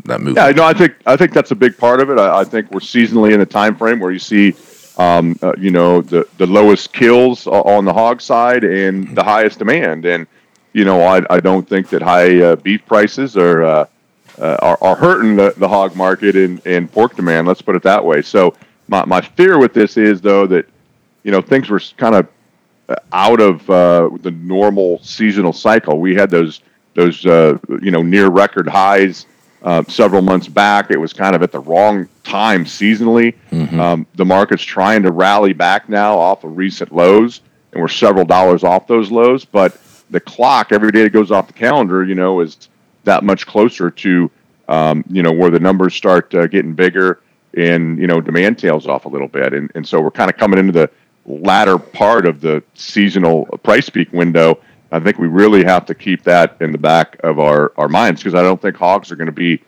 that 0.06 0.21
move? 0.21 0.36
Yeah, 0.38 0.51
no, 0.51 0.63
I 0.63 0.73
think 0.73 0.93
I 1.06 1.15
think 1.17 1.34
that's 1.34 1.51
a 1.51 1.60
big 1.65 1.78
part 1.78 1.99
of 2.01 2.10
it. 2.12 2.17
I, 2.17 2.28
I 2.41 2.43
think 2.51 2.71
we're 2.71 2.80
seasonally 2.80 3.34
in 3.34 3.41
a 3.41 3.45
time 3.62 3.75
frame 3.75 3.99
where 3.99 4.12
you 4.12 4.19
see 4.19 4.56
um, 4.97 5.38
uh, 5.41 5.54
you 5.58 5.71
know, 5.71 6.01
the, 6.01 6.28
the 6.38 6.47
lowest 6.47 6.93
kills 6.93 7.47
on 7.47 7.86
the 7.86 7.93
hog 7.93 8.21
side 8.21 8.63
and 8.63 9.15
the 9.15 9.23
highest 9.23 9.60
demand. 9.60 10.06
And, 10.06 10.28
you 10.73 10.86
know, 10.86 11.01
I, 11.01 11.21
I 11.30 11.39
don't 11.39 11.67
think 11.67 11.89
that 11.89 12.01
high 12.01 12.41
uh, 12.41 12.56
beef 12.56 12.86
prices 12.86 13.36
are, 13.38 13.63
uh, 13.63 13.86
uh, 14.39 14.58
are, 14.62 14.78
are 14.82 14.95
hurting 14.95 15.36
the, 15.36 15.54
the 15.58 15.67
hog 15.67 15.95
market 15.95 16.36
and, 16.36 16.65
and 16.65 16.91
pork 16.91 17.15
demand. 17.15 17.47
Let's 17.47 17.62
put 17.62 17.75
it 17.75 17.84
that 17.84 18.04
way. 18.04 18.21
So 18.21 18.56
my, 18.88 19.06
my 19.06 19.21
fear 19.21 19.58
with 19.58 19.73
this 19.73 19.97
is, 19.97 20.21
though, 20.21 20.47
that, 20.47 20.67
you 21.23 21.32
know, 21.32 21.41
things 21.41 21.69
were 21.69 21.82
kind 21.97 22.15
of 22.15 22.28
out 23.12 23.39
of 23.41 23.69
uh, 23.69 24.10
the 24.21 24.32
normal 24.32 25.00
seasonal 25.00 25.54
cycle. 25.54 26.00
We 26.00 26.15
had 26.15 26.30
those, 26.30 26.62
those 26.93 27.24
you 27.24 27.91
know, 27.91 28.02
near 28.02 28.30
record 28.30 28.67
highs 28.67 29.26
uh, 29.65 29.84
several 29.88 30.21
months 30.21 30.48
back. 30.48 30.91
It 30.91 31.00
was 31.00 31.12
kind 31.12 31.36
of 31.36 31.41
at 31.41 31.52
the 31.52 31.60
wrong 31.60 32.08
time 32.24 32.65
seasonally. 32.65 33.36
Mm-hmm. 33.52 33.80
Um, 33.80 34.08
the 34.13 34.26
market's 34.26 34.63
trying 34.63 35.04
to 35.04 35.12
rally 35.12 35.54
back 35.54 35.89
now 35.89 36.17
off 36.17 36.43
of 36.43 36.56
recent 36.56 36.93
lows, 36.93 37.41
and 37.74 37.82
we're 37.82 37.88
several 37.88 38.26
dollars 38.26 38.63
off 38.63 38.86
those 38.88 39.12
lows. 39.12 39.43
But 39.43 39.82
the 40.12 40.19
clock 40.19 40.71
every 40.71 40.91
day 40.91 41.04
that 41.04 41.10
goes 41.10 41.32
off 41.32 41.48
the 41.48 41.54
calendar, 41.54 42.04
you 42.04 42.15
know, 42.15 42.41
is 42.41 42.69
that 43.06 43.24
much 43.24 43.48
closer 43.48 43.89
to 43.89 44.30
um, 44.67 45.04
you 45.10 45.24
know 45.24 45.32
where 45.32 45.50
the 45.50 45.60
numbers 45.60 45.95
start 45.95 46.34
uh, 46.36 46.48
getting 46.48 46.74
bigger 46.74 47.21
and 47.56 47.98
you 48.00 48.08
know 48.08 48.21
demand 48.21 48.60
tails 48.60 48.88
off 48.88 49.06
a 49.06 49.10
little 49.10 49.28
bit, 49.28 49.54
and 49.54 49.71
and 49.74 49.88
so 49.88 50.00
we're 50.00 50.12
kind 50.12 50.30
of 50.30 50.38
coming 50.38 50.60
into 50.60 50.71
the 50.74 50.89
latter 51.25 51.77
part 51.77 52.25
of 52.25 52.41
the 52.41 52.63
seasonal 52.75 53.45
price 53.63 53.89
peak 53.89 54.11
window 54.13 54.59
I 54.95 54.99
think 54.99 55.17
we 55.17 55.27
really 55.27 55.63
have 55.65 55.85
to 55.88 55.95
keep 55.95 56.23
that 56.23 56.55
in 56.61 56.71
the 56.71 56.77
back 56.77 57.17
of 57.23 57.38
our, 57.38 57.73
our 57.77 57.89
minds 57.89 58.21
because 58.21 58.33
I 58.33 58.41
don't 58.41 58.61
think 58.61 58.77
hogs 58.77 59.11
are 59.11 59.17
going 59.17 59.25
to 59.27 59.33
be, 59.33 59.61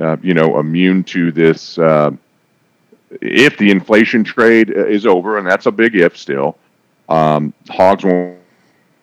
uh, 0.00 0.16
you 0.22 0.32
know, 0.34 0.58
immune 0.58 1.04
to 1.04 1.30
this. 1.30 1.78
Uh, 1.78 2.12
if 3.20 3.58
the 3.58 3.70
inflation 3.70 4.24
trade 4.24 4.70
is 4.70 5.04
over, 5.04 5.36
and 5.36 5.46
that's 5.46 5.66
a 5.66 5.72
big 5.72 5.94
if 5.94 6.16
still, 6.16 6.56
um, 7.10 7.52
hogs 7.68 8.04
won't 8.04 8.38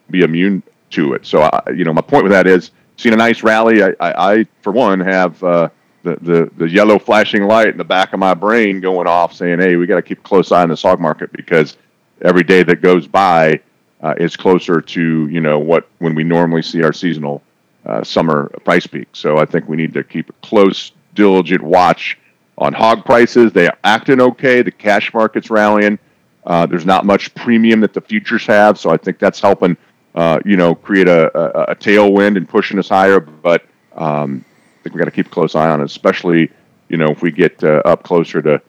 be 0.10 0.22
immune 0.22 0.64
to 0.90 1.14
it. 1.14 1.26
So, 1.26 1.44
I, 1.44 1.62
you 1.76 1.84
know, 1.84 1.94
my 1.94 2.02
point 2.02 2.24
with 2.24 2.32
that 2.32 2.48
is, 2.48 2.72
seen 2.98 3.14
a 3.14 3.18
nice 3.18 3.44
rally. 3.44 3.84
I, 3.84 3.90
I, 4.00 4.34
I 4.34 4.46
for 4.62 4.72
one, 4.72 5.00
have 5.00 5.42
uh, 5.44 5.70
the, 6.04 6.18
the 6.22 6.52
the 6.58 6.70
yellow 6.70 6.98
flashing 6.98 7.44
light 7.44 7.68
in 7.68 7.78
the 7.78 7.84
back 7.84 8.12
of 8.14 8.20
my 8.20 8.34
brain 8.34 8.82
going 8.82 9.06
off, 9.06 9.34
saying, 9.34 9.60
"Hey, 9.60 9.76
we 9.76 9.86
got 9.86 9.98
to 9.98 10.02
keep 10.02 10.20
a 10.20 10.24
close 10.24 10.52
eye 10.52 10.64
on 10.64 10.70
this 10.70 10.82
hog 10.82 11.00
market 11.00 11.32
because 11.32 11.78
every 12.22 12.44
day 12.44 12.64
that 12.64 12.82
goes 12.82 13.08
by." 13.08 13.62
uh, 14.02 14.16
is 14.18 14.36
closer 14.36 14.82
to 14.82 15.28
you 15.28 15.42
know 15.42 15.60
what 15.60 15.88
when 16.00 16.16
we 16.16 16.24
normally 16.24 16.62
see 16.62 16.84
our 16.84 16.94
seasonal 16.94 17.42
uh, 17.86 18.04
summer 18.04 18.50
price 18.64 18.88
peak. 18.88 19.08
So 19.14 19.38
I 19.38 19.46
think 19.46 19.68
we 19.68 19.78
need 19.78 19.94
to 19.94 20.04
keep 20.04 20.30
a 20.30 20.34
close, 20.46 20.92
diligent 21.16 21.62
watch 21.62 22.18
on 22.58 22.74
hog 22.74 23.06
prices. 23.06 23.52
They 23.52 23.68
are 23.68 23.78
acting 23.84 24.22
okay. 24.22 24.62
The 24.62 24.72
cash 24.72 25.14
market's 25.14 25.50
rallying. 25.50 26.00
Uh, 26.46 26.66
there's 26.66 26.86
not 26.86 27.06
much 27.06 27.34
premium 27.36 27.82
that 27.82 27.94
the 27.94 28.02
futures 28.02 28.46
have, 28.46 28.80
so 28.80 28.90
I 28.90 28.98
think 28.98 29.20
that's 29.20 29.40
helping 29.40 29.76
uh, 30.16 30.40
you 30.46 30.56
know 30.56 30.76
create 30.76 31.08
a, 31.08 31.38
a, 31.38 31.72
a, 31.72 31.76
tailwind 31.76 32.38
and 32.38 32.48
pushing 32.48 32.80
us 32.80 32.90
higher. 32.90 33.20
But 33.20 33.64
um, 33.94 34.46
I 34.80 34.84
think 34.84 34.96
we 34.96 35.00
got 35.00 35.06
to 35.06 35.12
keep 35.12 35.28
a 35.28 35.30
close 35.30 35.56
eye 35.56 35.70
on 35.70 35.82
it, 35.82 35.86
especially 35.86 36.50
you 36.88 36.98
know 36.98 37.10
if 37.10 37.22
we 37.22 37.32
get 37.32 37.62
uh, 37.64 37.82
up 37.86 38.04
closer 38.04 38.42
to 38.42 38.62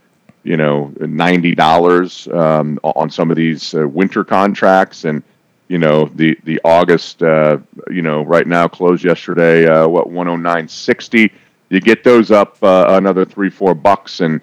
you 0.42 0.56
know 0.56 0.92
ninety 1.00 1.54
dollars 1.54 2.28
um, 2.28 2.78
on 2.82 3.10
some 3.10 3.30
of 3.30 3.36
these 3.36 3.74
uh, 3.74 3.86
winter 3.86 4.24
contracts, 4.24 5.04
and 5.04 5.22
you 5.68 5.78
know 5.78 6.06
the 6.14 6.36
the 6.44 6.60
August 6.64 7.22
uh, 7.22 7.58
you 7.90 8.02
know 8.02 8.22
right 8.22 8.46
now 8.46 8.68
closed 8.68 9.04
yesterday 9.04 9.66
uh, 9.66 9.86
what 9.86 10.10
one 10.10 10.26
hundred 10.26 10.42
nine 10.42 10.68
sixty. 10.68 11.32
You 11.68 11.80
get 11.80 12.02
those 12.02 12.30
up 12.30 12.62
uh, 12.62 12.86
another 12.88 13.24
three 13.24 13.50
four 13.50 13.74
bucks, 13.74 14.20
and 14.20 14.40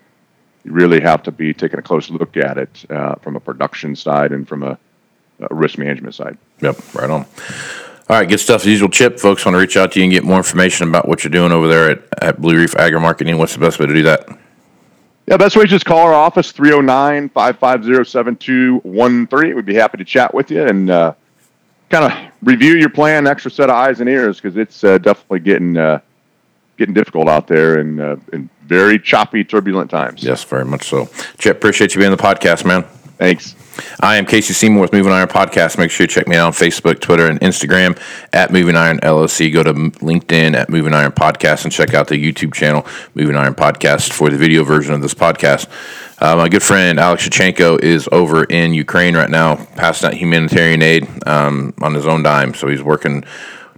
you 0.64 0.72
really 0.72 1.02
have 1.02 1.24
to 1.24 1.32
be 1.32 1.54
taking 1.54 1.80
a 1.80 1.82
close 1.82 2.10
look 2.10 2.38
at 2.38 2.58
it 2.58 2.86
uh, 2.90 3.16
from 3.16 3.36
a 3.36 3.40
production 3.40 3.96
side 3.96 4.32
and 4.32 4.48
from 4.48 4.64
a, 4.64 4.78
a 5.40 5.54
risk 5.54 5.78
management 5.78 6.16
side. 6.16 6.38
Yep, 6.62 6.96
right 6.96 7.10
on. 7.10 7.26
All 8.10 8.16
right, 8.18 8.30
good 8.30 8.40
stuff 8.40 8.62
as 8.62 8.68
usual. 8.68 8.88
Chip, 8.88 9.20
folks 9.20 9.44
want 9.46 9.56
to 9.56 9.60
reach 9.60 9.76
out 9.76 9.92
to 9.92 10.00
you 10.00 10.06
and 10.06 10.14
get 10.14 10.24
more 10.24 10.38
information 10.38 10.88
about 10.88 11.10
what 11.10 11.26
you're 11.26 11.32
doing 11.32 11.52
over 11.52 11.68
there 11.68 11.92
at, 11.92 12.04
at 12.22 12.42
Blue 12.42 12.56
Reef 12.56 12.74
Agri 12.78 13.02
Marketing. 13.02 13.38
What's 13.38 13.54
the 13.54 13.60
best 13.60 13.80
way 13.80 13.86
to 13.86 13.94
do 13.94 14.04
that? 14.04 14.30
Yeah, 15.28 15.36
best 15.36 15.58
way 15.58 15.63
is 15.63 15.70
just 15.70 15.86
call 15.86 16.00
our 16.00 16.13
office, 16.13 16.54
309 16.54 17.30
550 17.30 18.10
7213. 18.10 19.56
We'd 19.56 19.66
be 19.66 19.76
happy 19.76 19.98
to 19.98 20.06
chat 20.06 20.34
with 20.34 20.50
you 20.50 20.63
and 20.63 20.90
uh, 20.90 21.13
kind 21.90 22.06
of 22.06 22.32
review 22.42 22.76
your 22.76 22.90
plan, 22.90 23.28
extra 23.28 23.52
set 23.52 23.70
of 23.70 23.76
eyes 23.76 24.00
and 24.00 24.10
ears, 24.10 24.40
because 24.40 24.56
it's 24.56 24.86
uh, 24.86 24.98
definitely 25.00 25.40
getting 25.40 25.76
uh, 25.76 26.00
getting 26.78 26.94
difficult 26.94 27.28
out 27.28 27.48
there 27.48 27.80
in, 27.80 28.00
uh, 28.00 28.16
in 28.32 28.50
very 28.66 28.98
choppy, 28.98 29.44
turbulent 29.44 29.92
times. 29.92 30.24
Yes, 30.24 30.46
very 30.46 30.63
much 30.63 30.88
so. 30.88 31.10
Chip, 31.40 31.58
appreciate 31.58 31.94
you 31.94 32.00
being 32.00 32.12
on 32.12 32.18
the 32.18 32.24
podcast, 32.24 32.63
man. 32.66 32.84
Thanks. 33.18 33.57
I 34.00 34.18
am 34.18 34.26
Casey 34.26 34.54
Seymour 34.54 34.82
with 34.82 34.94
Moving 34.94 35.12
Iron 35.12 35.28
Podcast. 35.28 35.78
Make 35.78 35.92
sure 35.92 36.04
you 36.04 36.08
check 36.08 36.28
me 36.28 36.36
out 36.36 36.48
on 36.48 36.54
Facebook, 36.54 37.00
Twitter, 37.00 37.28
and 37.28 37.40
Instagram 37.42 38.00
at 38.34 38.52
Moving 38.52 38.76
Iron 38.76 39.00
LLC. 39.00 39.52
Go 39.54 39.63
to 39.63 39.74
LinkedIn 39.74 40.56
at 40.56 40.70
Moving 40.70 40.94
Iron 40.94 41.12
Podcast 41.12 41.63
and 41.63 41.72
check 41.72 41.94
out 41.94 42.08
the 42.08 42.16
YouTube 42.16 42.54
channel, 42.54 42.86
Moving 43.16 43.36
Iron 43.36 43.56
Podcast, 43.56 44.12
for 44.13 44.30
the 44.30 44.38
video 44.38 44.63
version 44.63 44.94
of 44.94 45.02
this 45.02 45.13
podcast. 45.13 45.68
Uh, 46.20 46.36
my 46.36 46.50
good 46.50 46.63
friend 46.63 47.00
Alex 47.00 47.28
Shachenko 47.28 47.80
is 47.80 48.10
over 48.12 48.44
in 48.46 48.74
Ukraine 48.74 49.16
right 49.16 49.30
now, 49.30 49.56
passing 49.76 50.08
out 50.08 50.13
humanitarian 50.16 50.82
aid 50.82 51.08
um, 51.28 51.74
on 51.82 51.94
his 51.94 52.08
own 52.08 52.24
dime. 52.24 52.56
So 52.56 52.68
he's 52.68 52.82
working, 52.82 53.24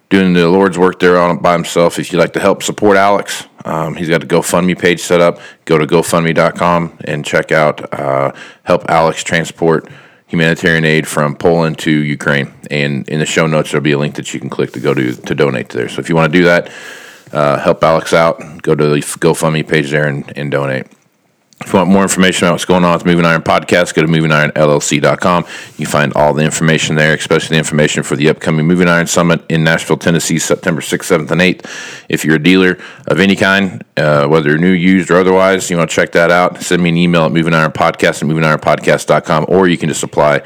doing 0.10 0.34
the 0.34 0.50
Lord's 0.50 0.78
work 0.78 1.00
there 1.00 1.20
on 1.20 1.38
by 1.38 1.54
himself. 1.54 2.00
If 2.00 2.12
you'd 2.12 2.20
like 2.20 2.34
to 2.34 2.40
help 2.40 2.64
support 2.64 2.98
Alex, 2.98 3.48
um, 3.66 3.96
he's 3.96 4.10
got 4.10 4.24
a 4.24 4.28
GoFundMe 4.28 4.78
page 4.78 5.02
set 5.02 5.22
up. 5.22 5.40
Go 5.66 5.78
to 5.78 5.86
GoFundMe.com 5.86 7.00
and 7.06 7.24
check 7.24 7.52
out 7.52 7.94
uh, 7.94 8.34
help 8.64 8.90
Alex 8.90 9.24
transport 9.24 9.88
humanitarian 10.28 10.86
aid 10.86 11.08
from 11.08 11.36
Poland 11.36 11.80
to 11.80 11.92
Ukraine. 11.92 12.54
And 12.70 13.08
in 13.10 13.20
the 13.20 13.26
show 13.26 13.48
notes, 13.48 13.72
there'll 13.72 13.84
be 13.84 13.94
a 13.94 13.98
link 13.98 14.16
that 14.16 14.34
you 14.34 14.40
can 14.40 14.50
click 14.50 14.72
to 14.74 14.80
go 14.80 14.94
to 14.94 15.14
to 15.14 15.36
donate 15.36 15.70
to 15.70 15.78
there. 15.78 15.90
So 15.90 16.00
if 16.00 16.10
you 16.10 16.16
want 16.16 16.32
to 16.32 16.40
do 16.40 16.46
that, 16.46 16.72
uh, 17.32 17.60
help 17.60 17.84
Alex 17.84 18.14
out, 18.14 18.62
go 18.62 18.76
to 18.76 18.88
the 18.88 18.98
GoFundMe 18.98 19.68
page 19.68 19.92
there 19.92 20.08
and, 20.08 20.32
and 20.38 20.52
donate. 20.52 20.88
If 21.62 21.74
you 21.74 21.80
want 21.80 21.90
more 21.92 22.04
information 22.04 22.46
about 22.46 22.54
what's 22.54 22.66
going 22.66 22.86
on 22.86 22.94
with 22.94 23.06
Moving 23.06 23.26
Iron 23.26 23.42
Podcast, 23.42 23.94
go 23.94 24.02
to 24.02 24.08
movingironllc.com. 24.08 25.46
You 25.78 25.86
find 25.86 26.14
all 26.14 26.34
the 26.34 26.44
information 26.44 26.96
there, 26.96 27.14
especially 27.14 27.56
the 27.56 27.58
information 27.58 28.02
for 28.02 28.16
the 28.16 28.30
upcoming 28.30 28.66
Moving 28.66 28.88
Iron 28.88 29.08
Summit 29.08 29.44
in 29.50 29.66
Nashville, 29.66 29.98
Tennessee, 29.98 30.40
September 30.40 30.80
6th, 30.80 31.28
7th, 31.28 31.32
and 31.32 31.42
8th. 31.42 32.06
If 32.08 32.24
you're 32.24 32.38
a 32.38 32.44
dealer 32.44 32.78
of 33.08 33.20
any 33.20 33.36
kind, 33.36 33.84
uh, 33.98 34.28
whether 34.28 34.58
new, 34.58 34.72
used, 34.72 35.12
or 35.12 35.18
otherwise, 35.18 35.70
you 35.70 35.76
want 35.76 35.90
to 35.90 35.96
check 35.96 36.14
that 36.14 36.32
out, 36.32 36.62
send 36.62 36.82
me 36.82 36.90
an 36.90 36.98
email 36.98 37.26
at 37.26 37.32
movingironpodcast 37.34 38.24
at 38.24 38.62
movingironpodcast.com, 38.62 39.46
or 39.50 39.68
you 39.68 39.78
can 39.78 39.90
just 39.90 40.02
apply 40.02 40.42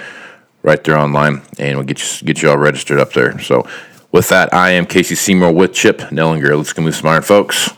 right 0.64 0.84
there 0.84 0.98
online, 0.98 1.44
and 1.60 1.78
we'll 1.78 1.86
get 1.86 2.02
you, 2.02 2.26
get 2.26 2.42
you 2.42 2.50
all 2.50 2.58
registered 2.58 3.00
up 3.00 3.14
there. 3.14 3.38
So 3.40 3.68
with 4.12 4.30
that, 4.30 4.52
I 4.52 4.72
am 4.72 4.88
Casey 4.88 5.14
Seymour 5.14 5.52
with 5.52 5.74
Chip 5.74 6.00
Nellinger. 6.00 6.58
Let's 6.58 6.74
go 6.74 6.82
move 6.82 6.96
some 6.96 7.08
iron, 7.08 7.22
folks. 7.22 7.70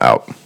Out. 0.00 0.30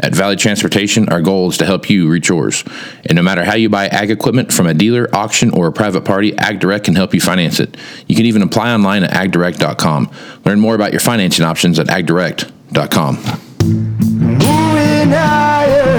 At 0.00 0.14
Valley 0.14 0.36
Transportation, 0.36 1.08
our 1.08 1.22
goal 1.22 1.48
is 1.50 1.58
to 1.58 1.66
help 1.66 1.88
you 1.88 2.08
reach 2.08 2.28
yours. 2.28 2.64
And 3.04 3.16
no 3.16 3.22
matter 3.22 3.44
how 3.44 3.54
you 3.54 3.68
buy 3.68 3.86
ag 3.88 4.10
equipment 4.10 4.52
from 4.52 4.66
a 4.66 4.74
dealer, 4.74 5.08
auction, 5.14 5.50
or 5.50 5.66
a 5.66 5.72
private 5.72 6.04
party, 6.04 6.32
AgDirect 6.32 6.84
can 6.84 6.94
help 6.94 7.14
you 7.14 7.20
finance 7.20 7.60
it. 7.60 7.76
You 8.06 8.14
can 8.14 8.26
even 8.26 8.42
apply 8.42 8.72
online 8.72 9.04
at 9.04 9.10
agdirect.com. 9.10 10.10
Learn 10.44 10.60
more 10.60 10.74
about 10.74 10.92
your 10.92 11.00
financing 11.00 11.44
options 11.44 11.78
at 11.78 11.86
agdirect.com. 11.86 13.16
Moving 13.64 15.10
higher 15.10 15.96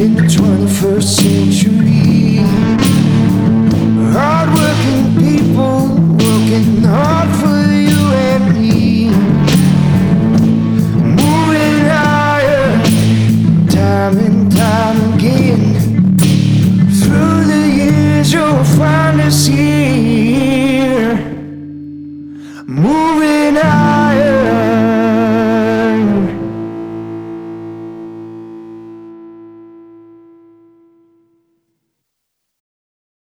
in 0.00 0.14
the 0.14 0.22
21st 0.22 1.02
century. 1.02 2.09